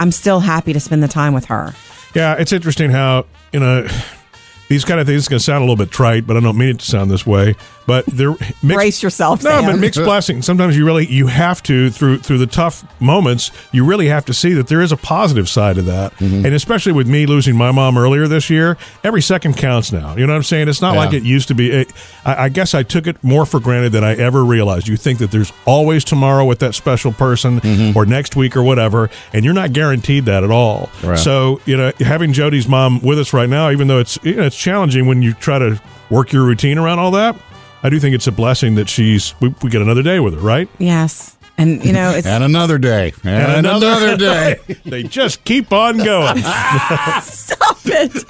[0.00, 1.72] I'm still happy to spend the time with her.
[2.14, 3.86] Yeah, it's interesting how you know
[4.68, 6.80] these kind of things can sound a little bit trite, but I don't mean it
[6.80, 7.54] to sound this way.
[7.86, 9.64] But they're mixed, Brace yourself, No, Sam.
[9.72, 10.40] but mixed blessing.
[10.42, 13.50] Sometimes you really you have to through through the tough moments.
[13.72, 16.46] You really have to see that there is a positive side of that, Mm-hmm.
[16.46, 20.14] and especially with me losing my mom earlier this year, every second counts now.
[20.16, 20.68] You know what I'm saying?
[20.68, 21.00] It's not Yeah.
[21.00, 21.70] like it used to be.
[21.72, 21.92] It,
[22.24, 24.86] I, I guess I took it more for granted than I ever realized.
[24.86, 27.96] You think that there's always tomorrow with that special person, Mm-hmm.
[27.98, 30.88] or next week or whatever, and you're not guaranteed that at all.
[31.02, 31.18] Right.
[31.18, 34.44] So you know, having Jody's mom with us right now, even though it's you know,
[34.44, 37.34] it's challenging when you try to work your routine around all that.
[37.82, 40.40] I do think it's a blessing that she's we, we get another day with her,
[40.40, 40.68] right?
[40.78, 41.36] Yes.
[41.58, 43.12] And, you know, it's And another day.
[43.24, 44.56] And, another, day.
[44.86, 46.38] they just keep on going.
[47.22, 48.24] Stop it.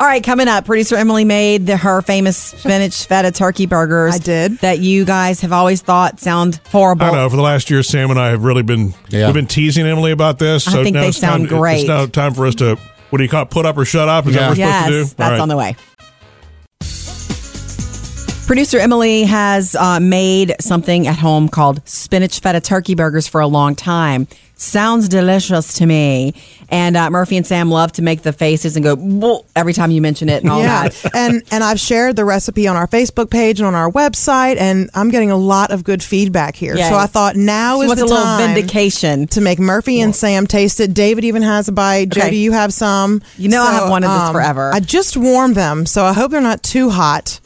[0.00, 4.14] All right, coming up, producer Emily made the, her famous spinach feta turkey burgers.
[4.14, 4.58] I did.
[4.58, 7.04] That you guys have always thought sound horrible.
[7.04, 7.28] I know.
[7.28, 9.26] For the last year, Sam and I have really been Yeah.
[9.26, 10.66] we've been teasing Emily about this.
[10.66, 11.80] I So think now they it's time, sound great.
[11.80, 12.76] It's now time for us to
[13.10, 13.50] what do you call it?
[13.50, 14.26] Put up or shut up?
[14.26, 15.16] Is that what we're Yes, supposed to do?
[15.18, 15.40] that's All right.
[15.40, 15.76] on the way.
[18.46, 23.46] Producer Emily has uh, made something at home called spinach feta turkey burgers for a
[23.46, 24.26] long time.
[24.56, 26.34] Sounds delicious to me.
[26.68, 30.00] And uh, Murphy and Sam love to make the faces and go every time you
[30.00, 31.10] mention it and all yeah, that.
[31.14, 34.90] and and I've shared the recipe on our Facebook page and on our website, and
[34.94, 36.76] I'm getting a lot of good feedback here.
[36.76, 36.88] Yay.
[36.88, 39.28] So I thought now is the a little vindication.
[39.28, 40.94] to make Murphy and Sam taste it.
[40.94, 42.12] David even has a bite.
[42.12, 42.20] Okay.
[42.20, 43.22] Jody, you have some.
[43.36, 44.72] You know I have wanted this forever.
[44.72, 47.40] I just warmed them, so I hope they're not too hot.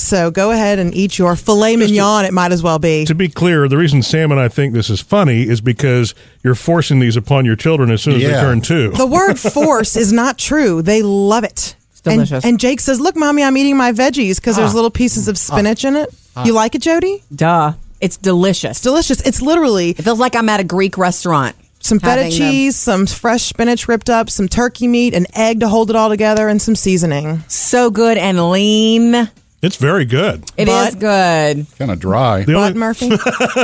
[0.00, 2.24] So go ahead and eat your filet mignon.
[2.24, 3.04] It might as well be.
[3.06, 6.54] To be clear, the reason Sam and I think this is funny is because you're
[6.54, 8.90] forcing these upon your children as soon as they turn two.
[8.90, 10.82] The word force is not true.
[10.82, 11.76] They love it.
[12.06, 12.44] And- delicious.
[12.46, 14.62] And, Jake says, "Look, mommy, I'm eating my veggies because Ah.
[14.62, 16.08] there's little pieces of spinach in it.
[16.44, 17.22] You like it, Jody?
[17.34, 17.74] Duh.
[18.00, 18.70] It's delicious.
[18.78, 19.20] It's delicious.
[19.20, 21.54] It's literally It feels like I'm at a Greek restaurant.
[21.82, 22.50] some feta having them.
[22.50, 26.08] cheese, some fresh spinach ripped up, some turkey meat, an egg to hold it all
[26.08, 27.42] together, and some seasoning.
[27.48, 29.30] So good and lean.
[29.62, 30.44] It's very good.
[30.56, 31.66] It is But- good.
[31.78, 32.44] Kind of dry.
[32.44, 33.10] The But only- Murphy,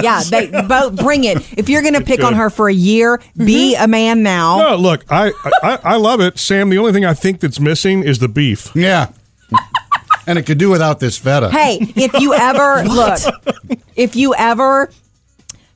[0.03, 1.39] Yeah, they both bring it.
[1.57, 3.85] If you're going to pick on her for a year, be Mm-hmm.
[3.85, 4.59] a man now.
[4.59, 5.33] no, look, I,
[5.63, 6.69] I I love it, Sam.
[6.69, 8.71] The only thing I think that's missing is the beef.
[8.75, 9.09] Yeah.
[10.27, 11.51] and it could do without this feta.
[11.51, 13.19] Hey, if you ever look,
[13.95, 14.91] if you ever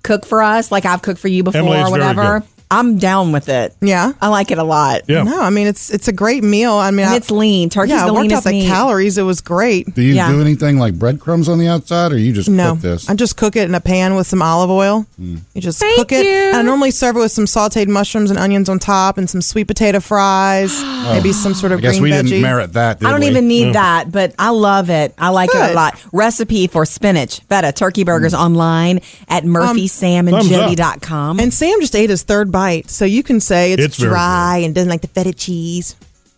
[0.02, 2.48] cook for us, like I've cooked for you before Emily, it's or very whatever, good.
[2.72, 3.74] I'm down with it.
[3.80, 4.12] Yeah?
[4.20, 5.02] I like it a lot.
[5.09, 5.24] Yeah.
[5.24, 6.72] no, I mean it's it's a great meal.
[6.74, 7.68] I mean, And I- it's lean.
[7.68, 8.68] Turkey's yeah, I the worked leanest out the meat.
[8.68, 9.18] calories.
[9.18, 9.92] It was great.
[9.94, 10.30] Do you Yeah.
[10.30, 13.11] do anything like breadcrumbs on the outside, or you just No, cook this?
[13.11, 15.06] I just cook it in a pan with some olive oil.
[15.18, 16.24] You just Thank cook it.
[16.24, 16.30] you.
[16.33, 19.42] And I normally serve it with some sautéed mushrooms and onions on top, and some
[19.42, 20.72] sweet potato fries,
[21.12, 22.22] maybe some sort of I guess green we veggie.
[22.28, 23.00] didn't merit that.
[23.00, 23.26] Did I don't we?
[23.28, 25.12] even need that, but I love it.
[25.18, 25.74] I like it a Good.
[25.74, 25.98] lot.
[26.12, 28.38] Recipe for spinach, feta, turkey burgers Mm.
[28.38, 31.40] online at murphysamandjody.com.
[31.40, 34.57] And Sam just ate his third bite, so you can say it's, It's very dry
[34.64, 35.96] and doesn't like the feta cheese.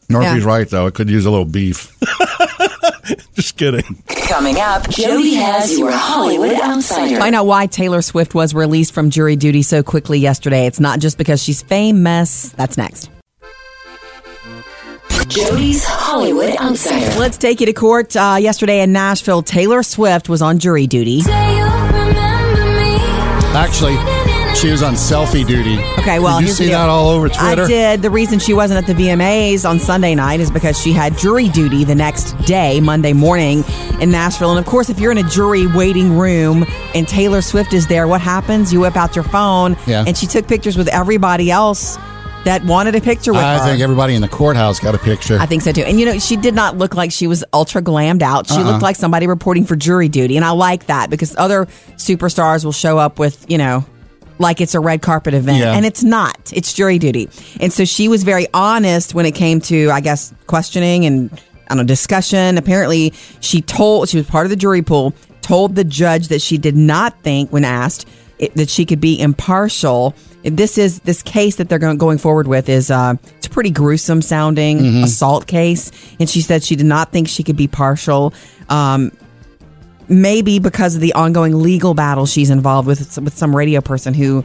[0.09, 0.49] Northie's Yeah.
[0.49, 0.87] right though.
[0.87, 1.91] It could use a little beef.
[3.35, 3.83] Just kidding.
[4.29, 7.17] Coming up, Jody has your Hollywood Outsider.
[7.19, 10.67] Find out why Taylor Swift was released from jury duty so quickly yesterday.
[10.67, 12.51] It's not just because she's famous.
[12.51, 13.11] That's next.
[15.29, 17.19] Jody's Hollywood Outsider.
[17.19, 18.15] Let's take you to court.
[18.15, 21.23] Uh, yesterday in Nashville, Taylor Swift was on jury duty.
[23.55, 23.97] Actually,
[24.55, 25.79] she was on selfie duty.
[25.99, 27.62] Okay, well, did you see that all over Twitter?
[27.65, 28.03] I did.
[28.03, 31.49] The reason she wasn't at the VMAs on Sunday night is because she had jury
[31.49, 33.65] duty the next day, Monday morning,
[34.01, 34.51] in Nashville.
[34.51, 38.07] And of course, if you're in a jury waiting room and Taylor Swift is there,
[38.07, 38.73] what happens?
[38.73, 40.05] You whip out your phone, Yeah.
[40.07, 41.99] and she took pictures with everybody else
[42.45, 43.62] that wanted a picture with I her.
[43.65, 45.38] I think everybody in the courthouse got a picture.
[45.41, 45.83] I think so too.
[45.83, 48.49] And you know, she did not look like she was ultra glammed out.
[48.49, 48.65] She Uh-uh.
[48.65, 50.37] looked like somebody reporting for jury duty.
[50.37, 53.85] And I like that because other superstars will show up with, you know,
[54.38, 55.59] like it's a red carpet event.
[55.59, 55.73] Yeah.
[55.73, 56.53] And it's not.
[56.55, 57.29] It's jury duty.
[57.61, 61.33] And so she was very honest when it came to, I guess, questioning and
[61.68, 62.59] I don't know, discussion.
[62.59, 66.59] Apparently she told she was part of the jury pool, told the judge that she
[66.59, 70.14] did not think when asked it, that she could be impartial.
[70.42, 73.71] This is this case that they're going, going forward with is uh, it's a pretty
[73.71, 78.35] gruesome sounding assault case, and she said she did not think she could be partial.
[78.68, 79.12] Um,
[80.12, 84.44] maybe because of the ongoing legal battle she's involved with with some radio person who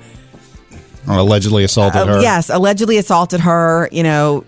[1.07, 2.21] Or allegedly assaulted uh, her.
[2.21, 3.89] yes allegedly assaulted her.
[3.91, 4.43] You know.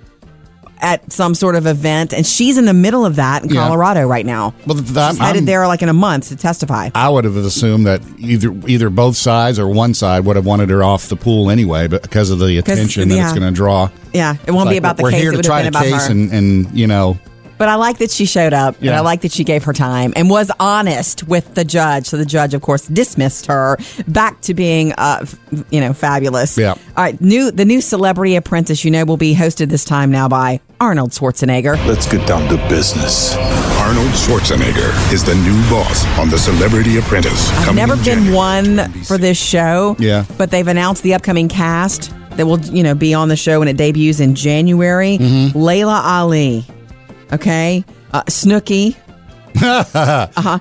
[0.82, 3.68] At some sort of event, and she's in the middle of that in Yeah.
[3.68, 4.54] Colorado right now.
[4.66, 6.90] Well, th- that- she's headed I'm- there like in a month to testify.
[6.96, 10.70] I would have assumed that either either both sides or one side would have wanted
[10.70, 13.90] her off the pool anyway, but because of the attention that it's going to draw.
[14.14, 15.22] Yeah, it won't It's be about the we're case.
[15.22, 17.20] here to try the case and, and you know
[17.60, 18.98] But I like that she showed up, and Yeah.
[18.98, 22.08] I like that she gave her time and was honest with the judge.
[22.08, 25.36] So the judge, of course, dismissed her back to being, uh, f-
[25.70, 26.58] you know, fabulous.
[26.58, 26.72] Yeah.
[26.72, 30.28] All right, new the new Celebrity Apprentice, you know, will be hosted this time now
[30.28, 31.76] by Arnold Schwarzenegger.
[31.86, 33.36] Let's get down to business.
[33.80, 37.50] Arnold Schwarzenegger is the new boss on The Celebrity Apprentice.
[37.68, 38.36] I've never been January.
[38.36, 39.96] one for this show.
[40.00, 40.24] Yeah.
[40.38, 43.68] But they've announced the upcoming cast that will, you know, be on the show when
[43.68, 45.18] it debuts in January.
[45.18, 45.58] Mm-hmm.
[45.60, 46.66] Laila Ali.
[47.32, 47.84] Okay.
[48.12, 48.96] Uh, Snooki.
[49.56, 50.60] uh-huh.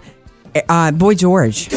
[0.69, 1.71] Uh, Boy George.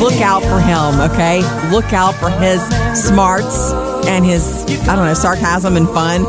[0.00, 1.42] Look out for him, okay?
[1.70, 2.60] Look out for his
[3.06, 3.72] smarts
[4.06, 6.22] and his, I don't know, sarcasm and fun.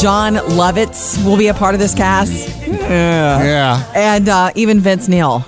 [0.00, 2.48] Jon Lovitz will be a part of this cast.
[2.66, 3.42] Yeah.
[3.44, 3.92] Yeah.
[3.94, 5.44] And uh, even Vince Neil.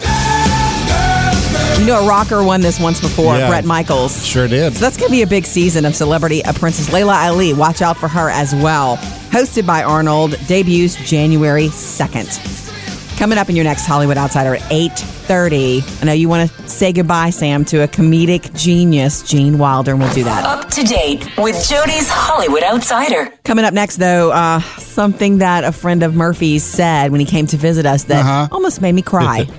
[1.79, 3.49] You know, a rocker won this once before, Yeah.
[3.49, 4.25] Bret Michaels.
[4.25, 4.75] Sure did.
[4.75, 7.97] So that's going to be a big season of Celebrity Apprentice Laila Ali, watch out
[7.97, 8.99] for her as well.
[9.33, 13.18] Hosted by Arnold, debuts January 2nd.
[13.18, 16.03] Coming up in your next Hollywood Outsider at 8.30.
[16.03, 20.01] I know you want to say goodbye, Sam, to a comedic genius, Gene Wilder, and
[20.01, 20.45] we'll do that.
[20.45, 23.31] Up to date with Jody's Hollywood Outsider.
[23.45, 27.47] Coming up next, though, uh, something that a friend of Murphy's said when he came
[27.49, 28.49] to visit us that Uh-huh.
[28.53, 29.47] almost made me cry.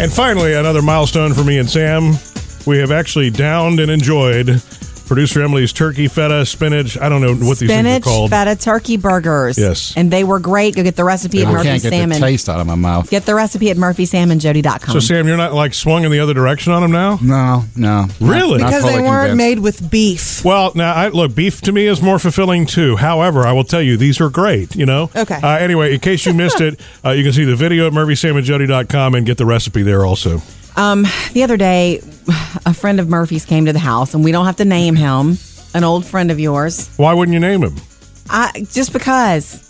[0.00, 2.14] And finally, another milestone for me and Sam.
[2.66, 4.60] We have actually downed and enjoyed
[5.06, 6.98] producer Emily's turkey, feta, spinach.
[6.98, 8.30] I don't know what these things are Spinach called.
[8.30, 9.58] feta turkey burgers.
[9.58, 9.92] Yes.
[9.96, 10.74] And they were great.
[10.76, 12.08] Go get the recipe at I Murphy can't get Salmon.
[12.20, 13.10] the taste out of my mouth.
[13.10, 14.92] Get the recipe at murphysamandjody.com.
[14.92, 17.18] So, Sam, you're not like swung in the other direction on them now?
[17.22, 18.06] No, no.
[18.20, 18.58] Really?
[18.60, 19.36] Not Because they weren't convinced.
[19.36, 20.44] made with beef.
[20.44, 22.96] Well, now I, look, beef to me is more fulfilling too.
[22.96, 24.74] However, I will tell you these are great.
[24.74, 25.10] You know.
[25.14, 25.34] Okay.
[25.42, 29.14] Uh, anyway, in case you missed it, uh, you can see the video at murphysamandjody.com
[29.14, 30.40] and get the recipe there also.
[30.76, 32.00] Um, the other day,
[32.66, 35.36] a friend of Murphy's came to the house, and we don't have to name him.
[35.74, 36.88] An old friend of yours.
[36.96, 37.74] Why wouldn't you name him?
[38.30, 39.60] I just because.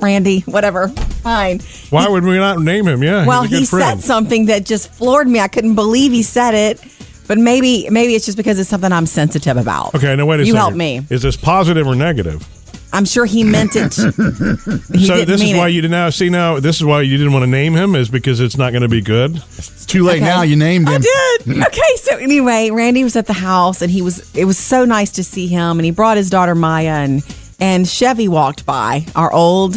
[0.00, 0.88] Randy, whatever.
[0.88, 1.60] Fine.
[1.90, 3.02] Why would we not name him?
[3.02, 4.00] Yeah, well, he's a good he friend.
[4.00, 5.38] said something that just floored me.
[5.40, 6.80] I couldn't believe he said it.
[7.26, 9.94] But maybe maybe it's just because it's something I'm sensitive about.
[9.94, 10.58] Okay, now wait a you second.
[10.58, 11.00] help me.
[11.08, 12.46] Is this positive or negative?
[12.94, 13.94] I'm sure he meant it.
[13.94, 15.72] he so didn't this is why it.
[15.72, 18.08] you did now see now this is why you didn't want to name him is
[18.08, 19.36] because it's not going to be good.
[19.36, 20.24] It's too late Okay.
[20.24, 20.42] now.
[20.42, 20.94] You named him.
[20.94, 21.58] I did.
[21.66, 25.10] okay, so anyway, Randy was at the house and he was it was so nice
[25.12, 27.24] to see him and he brought his daughter Maya and
[27.60, 29.74] and Chevy walked by, our old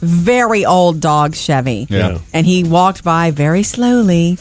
[0.00, 1.86] very old dog Chevy.
[1.88, 2.18] Yeah.
[2.32, 4.38] And he walked by very slowly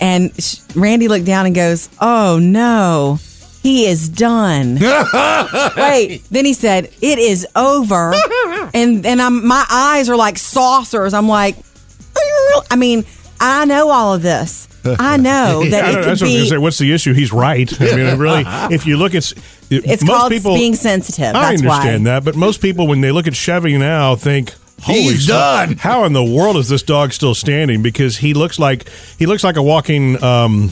[0.00, 0.32] and
[0.74, 3.18] Randy looked down and goes, "Oh no.
[3.62, 4.74] He is done."
[5.76, 8.12] Wait, then he said, "It is over."
[8.74, 11.14] and and I'm my eyes are like saucers.
[11.14, 13.04] I'm like, "Are you real?" I mean,
[13.40, 14.66] I know all of this.
[14.98, 16.40] I know that I it don't, could that's what I was going be.
[16.40, 16.58] to say.
[16.58, 17.12] What's the issue?
[17.12, 17.80] He's right.
[17.80, 18.44] I mean, really,
[18.74, 19.34] if you look at s-
[19.70, 21.34] It's most called people, being sensitive.
[21.34, 22.10] I That's understand why.
[22.12, 24.54] that, but most people when they look at Chevy now think.
[24.80, 25.76] Holy He's smokes, done.
[25.76, 27.82] How in the world is this dog still standing?
[27.82, 30.70] Because he looks like he looks like a walking um,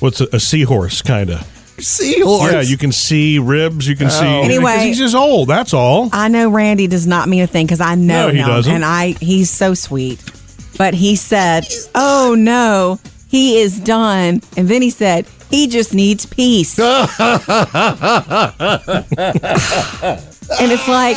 [0.00, 1.48] what's a, a seahorse kind of.
[1.78, 2.52] Seahorse.
[2.52, 3.88] Yeah, you can see ribs.
[3.88, 4.24] You can see.
[4.24, 4.42] Oh.
[4.42, 4.78] Anyway.
[4.78, 5.48] he's just old.
[5.48, 6.08] That's all.
[6.12, 8.72] I know Randy does not mean a thing because I know No, he him, doesn't.
[8.72, 10.22] and I he's so sweet.
[10.76, 16.26] But he said, "Oh no, he is done," and then he said, "He just needs
[16.26, 16.90] peace." and
[20.70, 21.16] it's like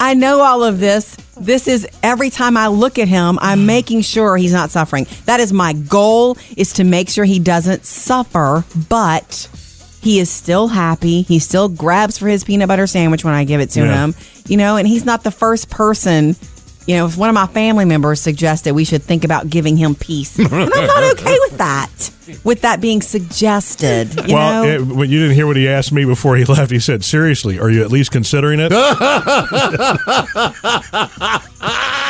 [0.00, 1.16] I know all of this.
[1.36, 3.66] This is every time I look at him, I'm mm.
[3.66, 5.06] making sure he's not suffering.
[5.24, 9.48] That is my goal is to make sure he doesn't suffer, but
[10.04, 11.22] he is still happy.
[11.22, 14.04] He still grabs for his peanut butter sandwich when I give it to Yeah.
[14.04, 14.14] him.
[14.46, 16.36] You know, and he's not the first person
[16.86, 19.94] you know, if one of my family members suggested we should think about giving him
[19.94, 22.10] peace, and I'm not okay with that.
[22.44, 25.92] With that being suggested, you well, know, it, when you didn't hear what he asked
[25.92, 28.70] me before he left, he said, "Seriously, are you at least considering it?"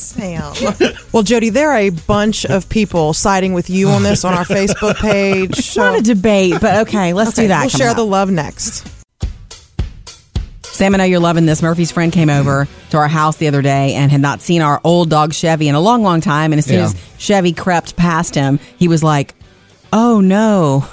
[0.00, 0.54] Sam.
[1.12, 4.44] well, Jody, there are a bunch of people siding with you on this on our
[4.44, 5.58] Facebook page.
[5.58, 7.62] it's not a debate, but okay, let's do that.
[7.62, 7.96] We'll share up.
[7.96, 8.86] the love next.
[10.62, 11.62] Sam, I know you're loving this.
[11.62, 14.78] Murphy's friend came over to our house the other day and had not seen our
[14.84, 16.52] old dog Chevy in a long, long time.
[16.52, 16.84] And as soon Yeah.
[16.84, 19.34] as Chevy crept past him, he was like,
[19.90, 20.86] "Oh no,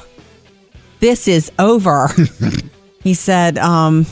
[1.01, 2.09] this is over."
[3.03, 4.05] he said, um,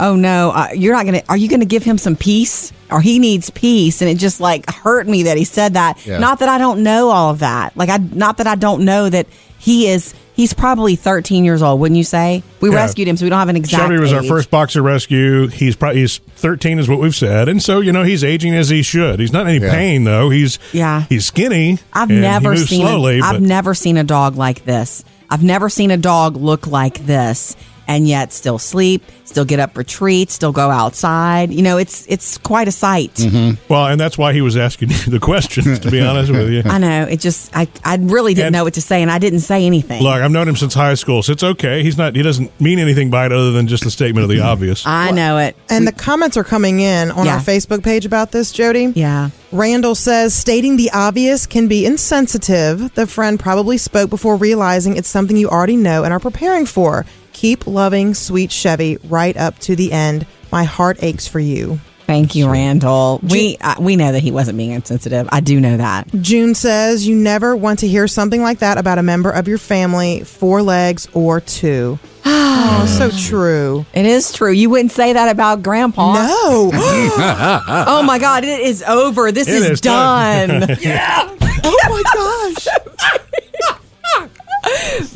[0.00, 1.22] "Oh no, uh, you're not gonna.
[1.28, 2.72] Are you gonna give him some peace?
[2.90, 6.04] Or he needs peace?" And it just like hurt me that he said that.
[6.04, 6.18] Yeah.
[6.18, 7.76] Not that I don't know all of that.
[7.76, 9.26] Like I, not that I don't know that
[9.58, 10.14] he is.
[10.34, 12.42] He's probably 13 years old, wouldn't you say?
[12.62, 12.76] We Yeah.
[12.76, 13.82] rescued him, so we don't have an exact.
[13.82, 15.48] Chevy was our first boxer rescue.
[15.48, 18.70] He's probably he's 13 is what we've said, and so you know he's aging as
[18.70, 19.20] he should.
[19.20, 19.70] He's not in any Yeah.
[19.72, 20.30] pain though.
[20.30, 21.04] He's Yeah.
[21.10, 21.78] he's skinny.
[21.92, 23.18] I've never seen slowly.
[23.20, 25.04] a, I've never seen a dog like this.
[25.28, 27.54] I've never seen a dog look like this.
[27.90, 31.52] And yet still sleep, still get up for treats, still go outside.
[31.52, 33.14] You know, it's it's quite a sight.
[33.14, 33.60] Mm-hmm.
[33.68, 35.80] Well, and that's why he was asking you the questions.
[35.80, 37.02] To be honest with you, I know.
[37.02, 39.66] It just I I really didn't And- know what to say, and I didn't say
[39.66, 40.04] anything.
[40.04, 41.82] look, I've known him since high school, so it's okay.
[41.82, 42.14] He's not.
[42.14, 44.46] He doesn't mean anything by it other than just a statement of the mm-hmm.
[44.46, 44.86] obvious.
[44.86, 45.56] I know it.
[45.68, 47.34] And the comments are coming in on Yeah.
[47.34, 48.92] our Facebook page about this, Jody.
[48.94, 49.30] Yeah.
[49.50, 52.94] Randall says stating the obvious can be insensitive.
[52.94, 57.04] The friend probably spoke before realizing it's something you already know and are preparing for.
[57.40, 60.26] Keep loving sweet Chevy right up to the end.
[60.52, 61.80] My heart aches for you.
[62.06, 63.18] Thank you, Randall.
[63.22, 65.26] We uh, we know that he wasn't being insensitive.
[65.32, 66.08] I do know that.
[66.20, 69.56] June says you never want to hear something like that about a member of your
[69.56, 71.98] family, four legs or two.
[72.26, 73.86] oh, so true.
[73.94, 74.52] It is true.
[74.52, 76.12] You wouldn't say that about Grandpa.
[76.12, 76.70] No.
[76.74, 78.44] oh my God!
[78.44, 79.32] It is over.
[79.32, 80.60] This It is, is done.
[80.60, 80.76] done.
[80.82, 81.34] yeah.
[81.62, 82.49] Oh my gosh.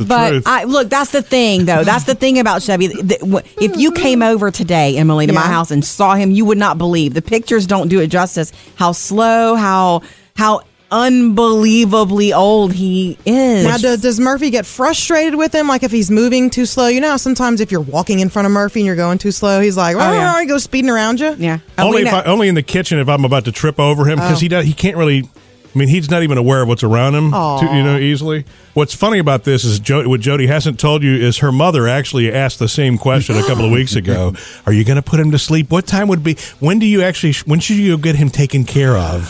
[0.04, 0.44] The But truth.
[0.46, 0.88] I look.
[0.88, 1.84] That's the thing, though.
[1.84, 2.86] That's the thing about Chevy.
[2.86, 6.78] If you came over today, Emily, to my house and saw him, you would not
[6.78, 7.14] believe.
[7.14, 8.52] The pictures don't do it justice.
[8.76, 9.54] How slow.
[9.54, 10.02] How
[10.36, 10.62] how
[10.94, 13.64] unbelievably old he is.
[13.64, 15.66] Now, do, does Murphy get frustrated with him?
[15.66, 16.86] Like if he's moving too slow?
[16.86, 19.60] You know, sometimes if you're walking in front of Murphy and you're going too slow,
[19.60, 20.40] he's like, "Oh, yeah.
[20.40, 21.58] he goes speeding around you." yeah.
[21.78, 24.04] Oh, only we if I, only in the kitchen if I'm about to trip over
[24.04, 24.50] him because he oh.
[24.50, 25.28] does he can't really.
[25.74, 28.44] I mean, he's not even aware of what's around him, too, you know, easily.
[28.74, 32.32] What's funny about this is jo- what Jody hasn't told you is her mother actually
[32.32, 34.34] asked the same question a couple of weeks ago.
[34.66, 35.70] Are you going to put him to sleep?
[35.70, 36.36] What time would be?
[36.60, 37.34] When do you actually?
[37.46, 39.26] When should you get him taken care of?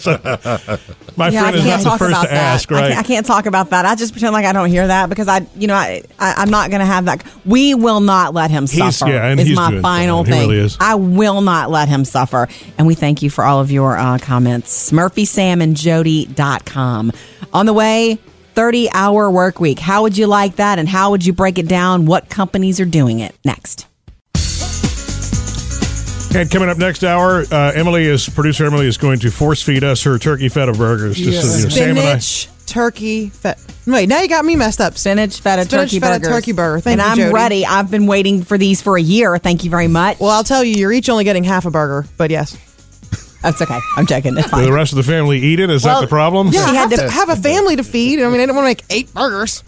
[0.00, 0.18] So,
[1.16, 2.74] my Yeah, I friend is can't the talk first about to ask, that.
[2.76, 2.88] I right?
[2.94, 3.86] can't, I can't talk about that.
[3.86, 6.50] I just pretend like I don't hear that because I, you know, I, I I'm
[6.50, 7.24] not going to have that.
[7.44, 9.12] We will not let him He's- suffer.
[9.12, 10.32] yeah, and is he's my doing final fine.
[10.32, 10.48] He thing.
[10.50, 10.76] really is.
[10.80, 12.48] I will not let him suffer.
[12.78, 14.92] And we thank you for all of your uh, comments.
[14.92, 17.12] Murphy, Sam, and Jody.com.
[17.52, 18.18] On the way.
[18.54, 19.80] 30 hour work week.
[19.80, 20.78] How would you like that?
[20.78, 22.06] And how would you break it down?
[22.06, 23.34] What companies are doing it?
[23.44, 23.88] Next.
[26.36, 28.66] And coming up next hour, uh, Emily is producer.
[28.66, 31.16] Emily is going to force feed us her turkey feta burgers.
[31.16, 32.18] Just so, you know, Sam and I.
[32.18, 33.54] Spinach, turkey, fe-
[33.86, 34.96] Wait, now you got me messed up.
[34.98, 36.28] Spinach, feta, Spinach, turkey feta, burgers.
[36.28, 36.80] turkey burger.
[36.80, 37.34] Thank and you, I'm Jody.
[37.34, 37.66] ready.
[37.66, 39.38] I've been waiting for these for a year.
[39.38, 40.18] Thank you very much.
[40.18, 42.56] Well, I'll tell you, you're each only getting half a burger, but yes.
[43.44, 43.78] That's okay.
[43.96, 44.36] I'm joking.
[44.38, 45.68] It's Will the rest of the family eat it?
[45.70, 46.48] Is Well, that the problem?
[46.48, 48.20] Yeah, She I had have to- to have a family to feed.
[48.22, 49.62] I mean, I don't want to make eight burgers.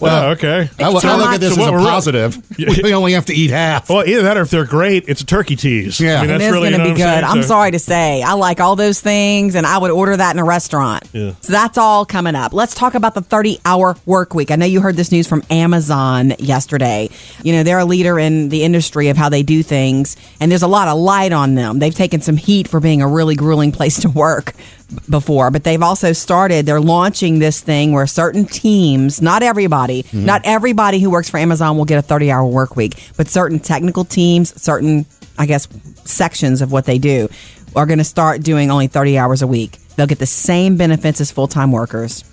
[0.00, 0.68] Well, okay.
[0.78, 2.36] I, look- I look at this So as a we're- positive.
[2.86, 3.88] We only have to eat half.
[3.88, 5.98] Well, either that or if they're great, it's a turkey tease.
[6.00, 6.18] Yeah.
[6.18, 7.24] I mean, It that's is really going to you know be what good.
[7.24, 7.42] I'm, I'm?
[7.42, 8.22] So- sorry to say.
[8.22, 11.04] I like all those things, and I would order that in a restaurant.
[11.12, 11.32] Yeah.
[11.40, 12.52] So that's all coming up.
[12.52, 14.50] Let's talk about the 30 hour work week.
[14.50, 17.08] I know you heard this news from Amazon yesterday.
[17.42, 20.62] You know, they're a leader in the industry of how they do things, and there's
[20.62, 21.78] a lot of light on them.
[21.78, 25.64] They've taken some heat for being a really grueling place to work b- before, but
[25.64, 30.24] they've also started, they're launching this thing where certain teams, not everybody, mm-hmm.
[30.24, 33.58] not everybody who works for Amazon will get a 30 hour work week, but certain
[33.58, 35.06] technical teams, certain,
[35.38, 35.68] I guess,
[36.04, 37.28] sections of what they do
[37.74, 39.78] are going to start doing only 30 hours a week.
[39.96, 42.24] They'll get the same benefits as full time workers,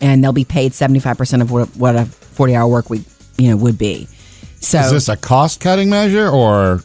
[0.00, 3.02] and they'll be paid 75% of what, what a 40 hour work week
[3.36, 4.08] you know would be.
[4.60, 6.82] So Is this a cost cutting measure or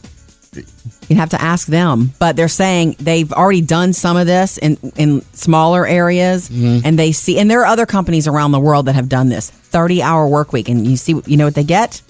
[1.09, 4.77] you have to ask them, but they're saying they've already done some of this in
[4.95, 6.85] in smaller areas, mm-hmm.
[6.85, 9.49] and they see, and there are other companies around the world that have done this
[9.49, 12.01] thirty hour work week, and you see, you know what they get?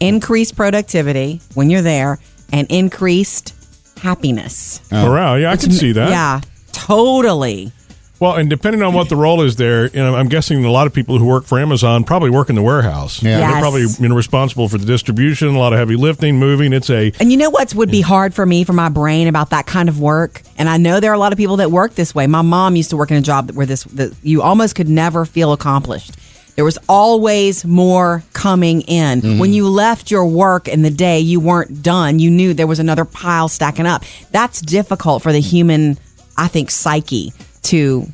[0.00, 2.18] Increased productivity when you're there,
[2.52, 3.54] and increased
[3.98, 4.80] happiness.
[4.92, 5.08] Oh.
[5.08, 6.10] Morale, yeah, I can see that.
[6.10, 6.40] Yeah,
[6.72, 7.72] totally.
[8.20, 10.86] Well, and depending on what the role is there, you know, I'm guessing a lot
[10.86, 13.22] of people who work for Amazon probably work in the warehouse.
[13.22, 13.38] Yeah.
[13.38, 16.72] They're probably you know, responsible for the distribution, a lot of heavy lifting, moving.
[16.72, 19.50] It's a And you know what would be hard for me, for my brain, about
[19.50, 20.42] that kind of work?
[20.56, 22.26] And I know there are a lot of people that work this way.
[22.28, 25.24] My mom used to work in a job where this that you almost could never
[25.24, 26.12] feel accomplished.
[26.54, 29.22] There was always more coming in.
[29.22, 29.38] Mm-hmm.
[29.40, 32.20] When you left your work in the day, you weren't done.
[32.20, 34.04] You knew there was another pile stacking up.
[34.30, 35.98] That's difficult for the human,
[36.36, 37.32] I think, psyche
[37.64, 38.06] to,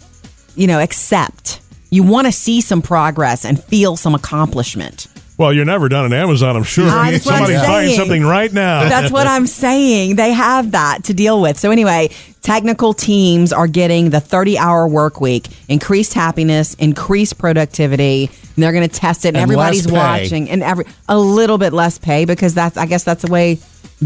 [0.56, 1.60] you know, accept.
[1.90, 5.06] You want to see some progress and feel some accomplishment.
[5.38, 6.84] well, you're never done at Amazon, I'm sure.
[6.84, 7.98] That's what I'm Somebody's buying saying.
[7.98, 8.88] something right now.
[8.88, 10.16] That's what I'm saying.
[10.16, 11.58] They have that to deal with.
[11.58, 12.10] So anyway,
[12.42, 18.30] technical teams are getting the 30 hour work week, increased happiness, increased productivity.
[18.54, 21.72] And they're going to test it, and, And everybody's watching, and every a little bit
[21.72, 23.58] less pay because that's I guess that's the way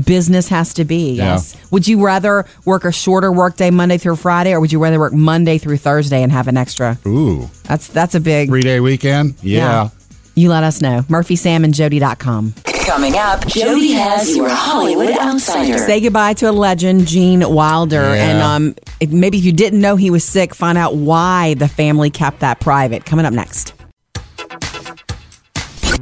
[0.02, 1.12] business has to be.
[1.12, 1.34] Yeah.
[1.34, 1.56] Yes.
[1.70, 5.12] Would you rather work a shorter workday Monday through Friday, or would you rather work
[5.12, 6.98] Monday through Thursday and have an extra?
[7.06, 8.48] ooh That's that's a big.
[8.48, 9.34] three day weekend?
[9.42, 9.90] Yeah.
[10.36, 11.02] You let us know.
[11.08, 12.54] MurphySamandJody.com.
[12.86, 15.78] Coming up, Jody has your Hollywood Outsider.
[15.78, 18.30] Say goodbye to a legend, Gene Wilder, Yeah.
[18.30, 21.68] and um, if- maybe if you didn't know he was sick, find out why the
[21.68, 23.04] family kept that private.
[23.06, 23.72] Coming up next.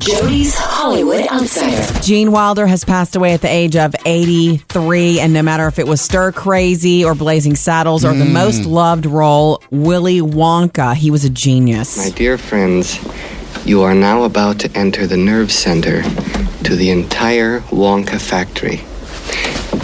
[0.02, 2.00] Jody's Hollywood Outsider.
[2.00, 5.86] Gene Wilder has passed away at the age of 83, and no matter if it
[5.86, 8.32] was Stir Crazy or Blazing Saddles or the Mm.
[8.32, 11.96] most loved role, Willy Wonka, he was a genius.
[11.98, 12.98] My dear friends,
[13.64, 16.02] you are now about to enter the nerve center
[16.64, 18.80] to the entire Wonka factory.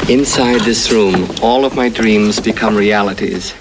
[0.08, 3.52] Inside this room, all of my dreams become realities.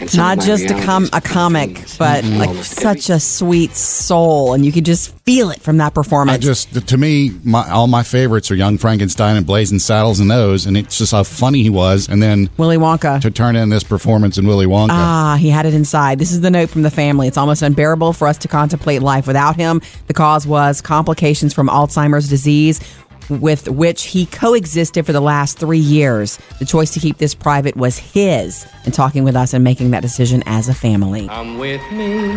[0.00, 3.72] And some of Not just a, realities com- a comic, but like such a sweet
[3.72, 6.36] soul, and you could just feel it from that performance.
[6.36, 10.30] I just to me, my, all my favorites are Young Frankenstein and Blazing Saddles and
[10.30, 13.68] those, and it's just how funny he was, and then Willy Wonka to turn in
[13.70, 14.90] this performance in Willy Wonka.
[14.92, 16.18] Ah, he had it inside.
[16.18, 17.26] This is the note from the family.
[17.26, 19.80] It's almost unbearable for us to contemplate life without him.
[20.06, 22.80] The cause was complications from Alzheimer's disease,
[23.28, 26.38] with which he coexisted for the last three years.
[26.58, 30.02] The choice to keep this private was his, and talking with us and making that
[30.02, 31.28] decision as a family.
[31.28, 32.30] Come with me,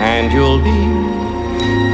[0.00, 0.70] and you'll be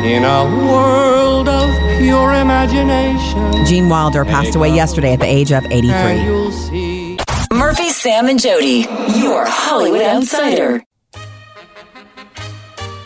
[0.07, 3.65] in a world of pure imagination.
[3.67, 7.17] Gene Wilder passed away yesterday at the age of 83.
[7.53, 8.87] Murphy, Sam, and Jody,
[9.19, 10.83] your Hollywood Outsider.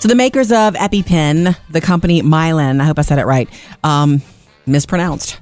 [0.01, 3.49] So the makers of EpiPen, the company Mylan, I hope I said it right,
[3.85, 4.23] um,
[4.71, 5.39] mispronounced.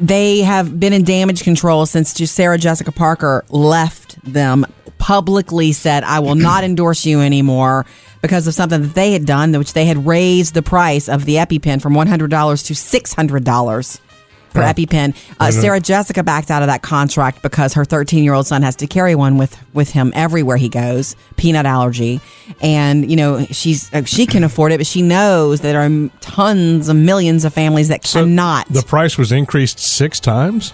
[0.00, 4.64] They have been in damage control since Sarah Jessica Parker left them,
[4.98, 7.84] publicly said, I will not endorse you anymore
[8.22, 11.36] because of something that they had done, which they had raised the price of the
[11.36, 12.28] EpiPen from $100
[12.66, 14.00] to $600
[14.56, 14.72] per Yeah.
[14.72, 15.10] EpiPen.
[15.14, 15.60] Uh, I know.
[15.60, 18.86] Sarah Jessica backed out of that contract because her 13 year old son has to
[18.86, 21.14] carry one with with him everywhere he goes.
[21.36, 22.20] Peanut allergy,
[22.60, 26.10] and you know she's uh, she can afford it, but she knows that there are
[26.20, 28.66] tons of millions of families that cannot.
[28.68, 30.72] The price was increased six times.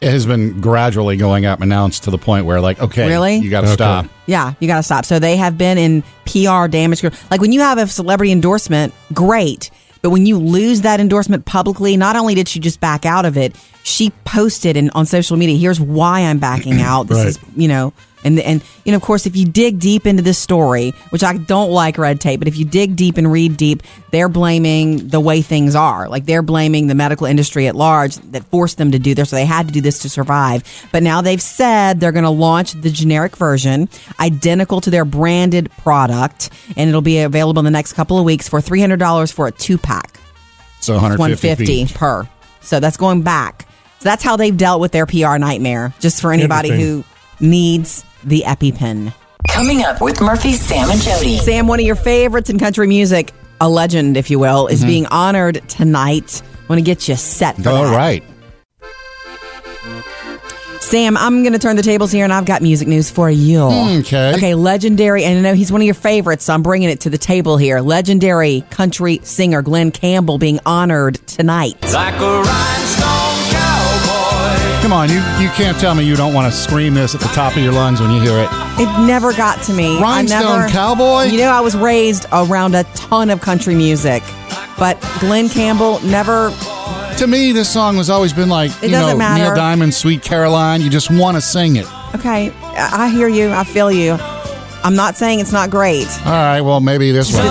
[0.00, 3.06] It has been gradually going up, and now it's to the point where, like, okay,
[3.06, 3.36] Really?
[3.36, 3.74] you got to Okay.
[3.74, 4.06] stop.
[4.26, 5.04] Yeah, you got to stop.
[5.04, 7.02] So they have been in PR damage.
[7.02, 7.20] control.
[7.30, 9.70] Like when you have a celebrity endorsement, great.
[10.02, 13.36] But when you lose that endorsement publicly, not only did she just back out of
[13.36, 17.04] it, she posted and on social media, here's why I'm backing out.
[17.06, 17.26] This Right.
[17.28, 17.92] is, you know,
[18.24, 21.36] and and you know, of course, if you dig deep into this story, which I
[21.36, 25.20] don't like red tape, but if you dig deep and read deep, they're blaming the
[25.20, 26.08] way things are.
[26.08, 29.36] Like they're blaming the medical industry at large that forced them to do this, so
[29.36, 30.64] they had to do this to survive.
[30.92, 33.88] But now they've said they're going to launch the generic version,
[34.20, 38.48] identical to their branded product, and it'll be available in the next couple of weeks
[38.48, 40.18] for three hundred dollars for a two pack.
[40.80, 42.28] So 150, 150 per.
[42.60, 43.68] So that's going back.
[44.00, 45.94] So that's how they've dealt with their PR nightmare.
[46.00, 47.04] Just for anybody who
[47.38, 49.12] needs the EpiPen.
[49.48, 51.38] Coming up with Murphy, Sam, and Jody.
[51.38, 54.86] Sam, one of your favorites in country music, a legend, if you will, is Mhm.
[54.86, 56.42] being honored tonight.
[56.68, 57.94] want to get you set for All that.
[57.94, 58.22] right.
[60.80, 63.60] Sam, I'm going to turn the tables here, and I've got music news for you.
[63.62, 64.34] Okay.
[64.34, 67.10] Okay, legendary, and I know he's one of your favorites, so I'm bringing it to
[67.10, 67.80] the table here.
[67.80, 71.76] Legendary country singer Glen Campbell being honored tonight.
[71.92, 73.31] Like a rhinestone cowboy.
[74.92, 77.28] Come on, you, you can't tell me you don't want to scream this at the
[77.28, 78.48] top of your lungs when you hear it.
[78.78, 79.98] It never got to me.
[79.98, 81.22] Rhinestone I never, Cowboy?
[81.32, 84.22] You know, I was raised around a ton of country music,
[84.78, 86.50] but Glen Campbell never.
[87.16, 89.42] To me, this song has always been like, It you know, doesn't matter.
[89.42, 90.82] Neil Diamond, Sweet Caroline.
[90.82, 91.86] You just want to sing it.
[92.14, 93.50] Okay, I I hear you.
[93.50, 94.18] I feel you.
[94.84, 96.06] I'm not saying it's not great.
[96.26, 97.46] All right, well, maybe this one.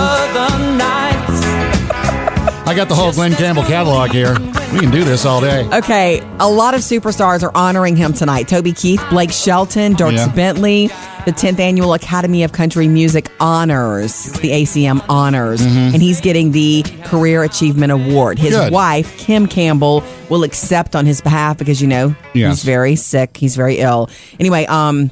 [2.64, 4.36] I got the whole Glen Campbell catalog here.
[4.72, 5.68] We can do this all day.
[5.70, 8.48] Okay, a lot of superstars are honoring him tonight.
[8.48, 10.28] Toby Keith, Blake Shelton, Dirk Yeah.
[10.28, 10.86] Bentley,
[11.26, 15.92] the 10th annual Academy of Country Music Honors, the ACM Honors, Mhm.
[15.92, 18.38] and he's getting the Career Achievement Award.
[18.38, 18.72] His Good.
[18.72, 22.52] wife, Kim Campbell, will accept on his behalf because you know Yes.
[22.56, 24.08] he's very sick, he's very ill.
[24.40, 25.10] Anyway, um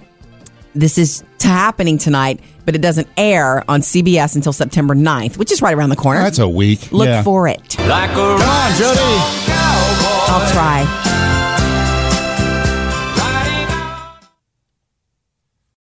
[0.75, 5.51] this is t- happening tonight, but it doesn't air on CBS until September 9th, which
[5.51, 6.21] is right around the corner.
[6.23, 6.93] That's a week.
[6.93, 7.23] Look Yeah.
[7.23, 7.77] for it.
[7.81, 8.99] Like a Come on, Jody.
[9.47, 10.33] cowboy.
[10.33, 11.40] I'll try.